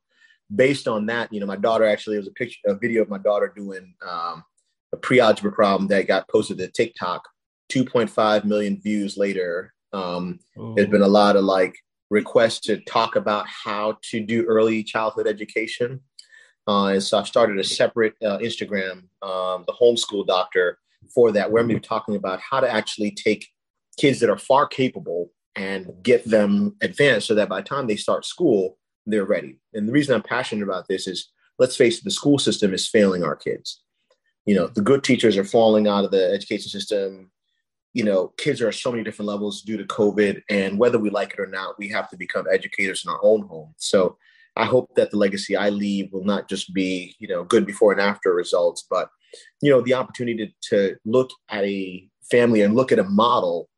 [0.55, 3.19] based on that, you know, my daughter actually was a picture, a video of my
[3.19, 4.45] daughter doing um,
[4.93, 7.23] a pre-algebra problem that got posted to TikTok.
[7.71, 9.73] 2.5 million views later.
[9.93, 10.41] Um,
[10.75, 11.77] there's been a lot of like
[12.11, 16.01] requests to talk about how to do early childhood education.
[16.67, 20.79] Uh, and so I've started a separate uh, Instagram, um, the homeschool doctor,
[21.15, 23.49] for that, where I'm talking about how to actually take
[23.97, 27.97] kids that are far capable and get them advanced so that by the time they
[27.97, 29.59] start school, they're ready.
[29.75, 32.89] And the reason I'm passionate about this is let's face it, the school system is
[32.89, 33.83] failing our kids.
[34.47, 37.31] You know, the good teachers are falling out of the education system.
[37.93, 40.43] You know, kids are at so many different levels due to COVID.
[40.49, 43.43] And whether we like it or not, we have to become educators in our own
[43.43, 43.75] home.
[43.79, 44.17] So
[44.57, 47.93] I hope that the legacy I leave will not just be, you know, good before
[47.93, 49.09] and after results, but,
[49.61, 53.69] you know, the opportunity to, to look at a family and look at a model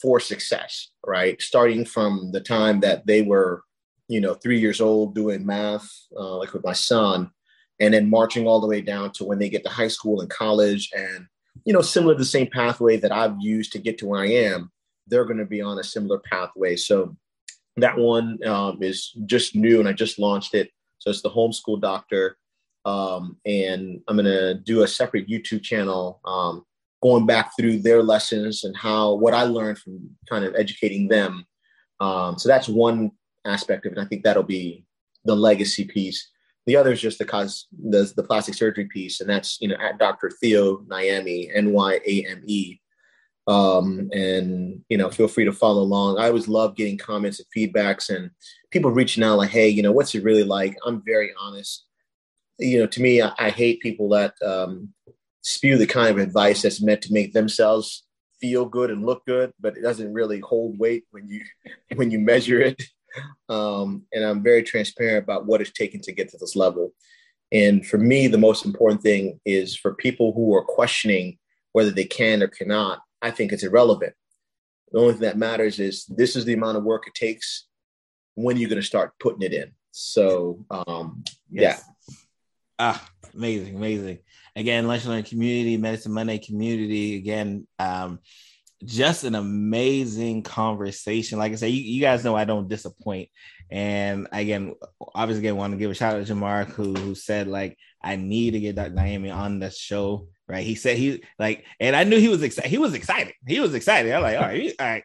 [0.00, 1.40] for success, right?
[1.42, 3.62] Starting from the time that they were,
[4.08, 7.30] you know, three years old doing math, uh, like with my son,
[7.78, 10.30] and then marching all the way down to when they get to high school and
[10.30, 11.26] college and,
[11.64, 14.28] you know, similar to the same pathway that I've used to get to where I
[14.28, 14.70] am,
[15.06, 16.76] they're going to be on a similar pathway.
[16.76, 17.16] So
[17.76, 20.70] that one um, is just new and I just launched it.
[20.98, 22.36] So it's the homeschool doctor.
[22.84, 26.64] Um, and I'm going to do a separate YouTube channel um,
[27.02, 31.44] going back through their lessons and how what I learned from kind of educating them.
[32.00, 33.12] Um, so that's one
[33.44, 33.98] aspect of it.
[33.98, 34.84] I think that'll be
[35.24, 36.30] the legacy piece.
[36.66, 39.76] The other is just the cause the, the plastic surgery piece, and that's you know
[39.80, 40.30] at Dr.
[40.30, 42.80] Theo Nyame, N Y A M E.
[43.46, 46.18] Um, and you know, feel free to follow along.
[46.18, 48.30] I always love getting comments and feedbacks and
[48.70, 50.76] people reaching out like, hey, you know, what's it really like?
[50.86, 51.84] I'm very honest.
[52.58, 54.92] You know, to me, I, I hate people that um,
[55.42, 58.04] spew the kind of advice that's meant to make themselves
[58.40, 61.42] feel good and look good, but it doesn't really hold weight when you
[61.96, 62.82] when you measure it.
[63.48, 66.92] Um, and I'm very transparent about what it's taken to get to this level.
[67.52, 71.38] And for me, the most important thing is for people who are questioning
[71.72, 73.00] whether they can or cannot.
[73.22, 74.14] I think it's irrelevant.
[74.92, 77.66] The only thing that matters is this is the amount of work it takes.
[78.34, 79.72] When you're going to start putting it in.
[79.90, 81.82] So, um, yes.
[82.08, 82.14] yeah.
[82.78, 84.20] Ah, amazing, amazing
[84.56, 87.16] again, Lunch Learn community, Medicine Monday community.
[87.16, 88.20] Again, um,
[88.84, 91.38] just an amazing conversation.
[91.38, 93.28] Like I say, you, you, guys know I don't disappoint.
[93.70, 94.74] And again,
[95.14, 98.16] obviously, again, want to give a shout out to Jamar who who said like I
[98.16, 98.90] need to get Dr.
[98.90, 100.28] Nyame on the show.
[100.48, 100.66] Right?
[100.66, 102.70] He said he like, and I knew he was excited.
[102.70, 103.34] He was excited.
[103.46, 104.12] He was excited.
[104.12, 105.04] I'm like, all right, all right,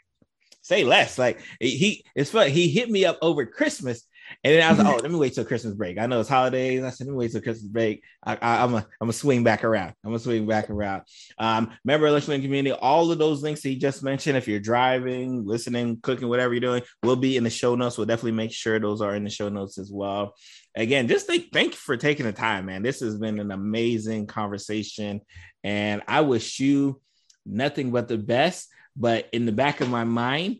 [0.61, 1.19] say less.
[1.19, 2.49] Like he, it's fun.
[2.49, 4.03] He hit me up over Christmas
[4.43, 5.97] and then I was like, oh, let me wait till Christmas break.
[5.97, 6.83] I know it's holidays.
[6.83, 8.03] I said, let me wait till Christmas break.
[8.23, 9.93] I, am a, I'm gonna swing back around.
[10.03, 11.03] I'm gonna swing back around.
[11.37, 15.45] Um, member listening community, all of those links that he just mentioned, if you're driving,
[15.45, 17.97] listening, cooking, whatever you're doing, will be in the show notes.
[17.97, 20.35] We'll definitely make sure those are in the show notes as well.
[20.75, 22.83] Again, just thank, thank you for taking the time, man.
[22.83, 25.21] This has been an amazing conversation.
[25.63, 27.01] And I wish you
[27.45, 28.67] nothing but the best.
[28.97, 30.57] But in the back of my mind,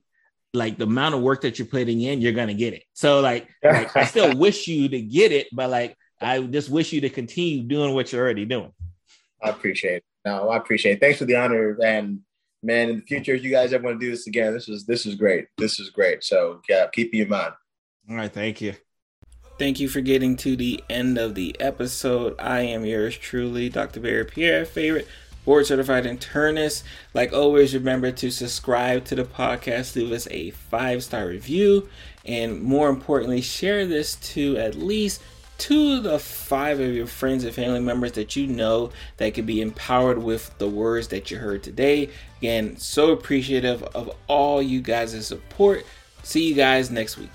[0.56, 2.84] like the amount of work that you're putting in, you're gonna get it.
[2.94, 6.94] So like, like I still wish you to get it, but like I just wish
[6.94, 8.72] you to continue doing what you're already doing.
[9.44, 10.04] I appreciate it.
[10.26, 11.00] No, I appreciate it.
[11.02, 11.78] Thanks for the honor.
[11.84, 12.22] And
[12.64, 14.86] man, in the future, if you guys ever want to do this again, this is
[14.86, 15.48] this is great.
[15.58, 16.24] This is great.
[16.24, 17.54] So yeah, keep me in mind.
[18.10, 18.74] All right, thank you.
[19.58, 22.36] Thank you for getting to the end of the episode.
[22.40, 24.02] I am yours truly, Dr.
[24.02, 25.08] Berry Pierre, favorite
[25.46, 26.84] board certified internist.
[27.14, 31.88] Like always, remember to subscribe to the podcast, leave us a five star review,
[32.26, 35.22] and more importantly, share this to at least
[35.58, 39.46] two of the five of your friends and family members that you know that could
[39.46, 42.10] be empowered with the words that you heard today.
[42.40, 45.86] Again, so appreciative of all you guys' support.
[46.24, 47.32] See you guys next week.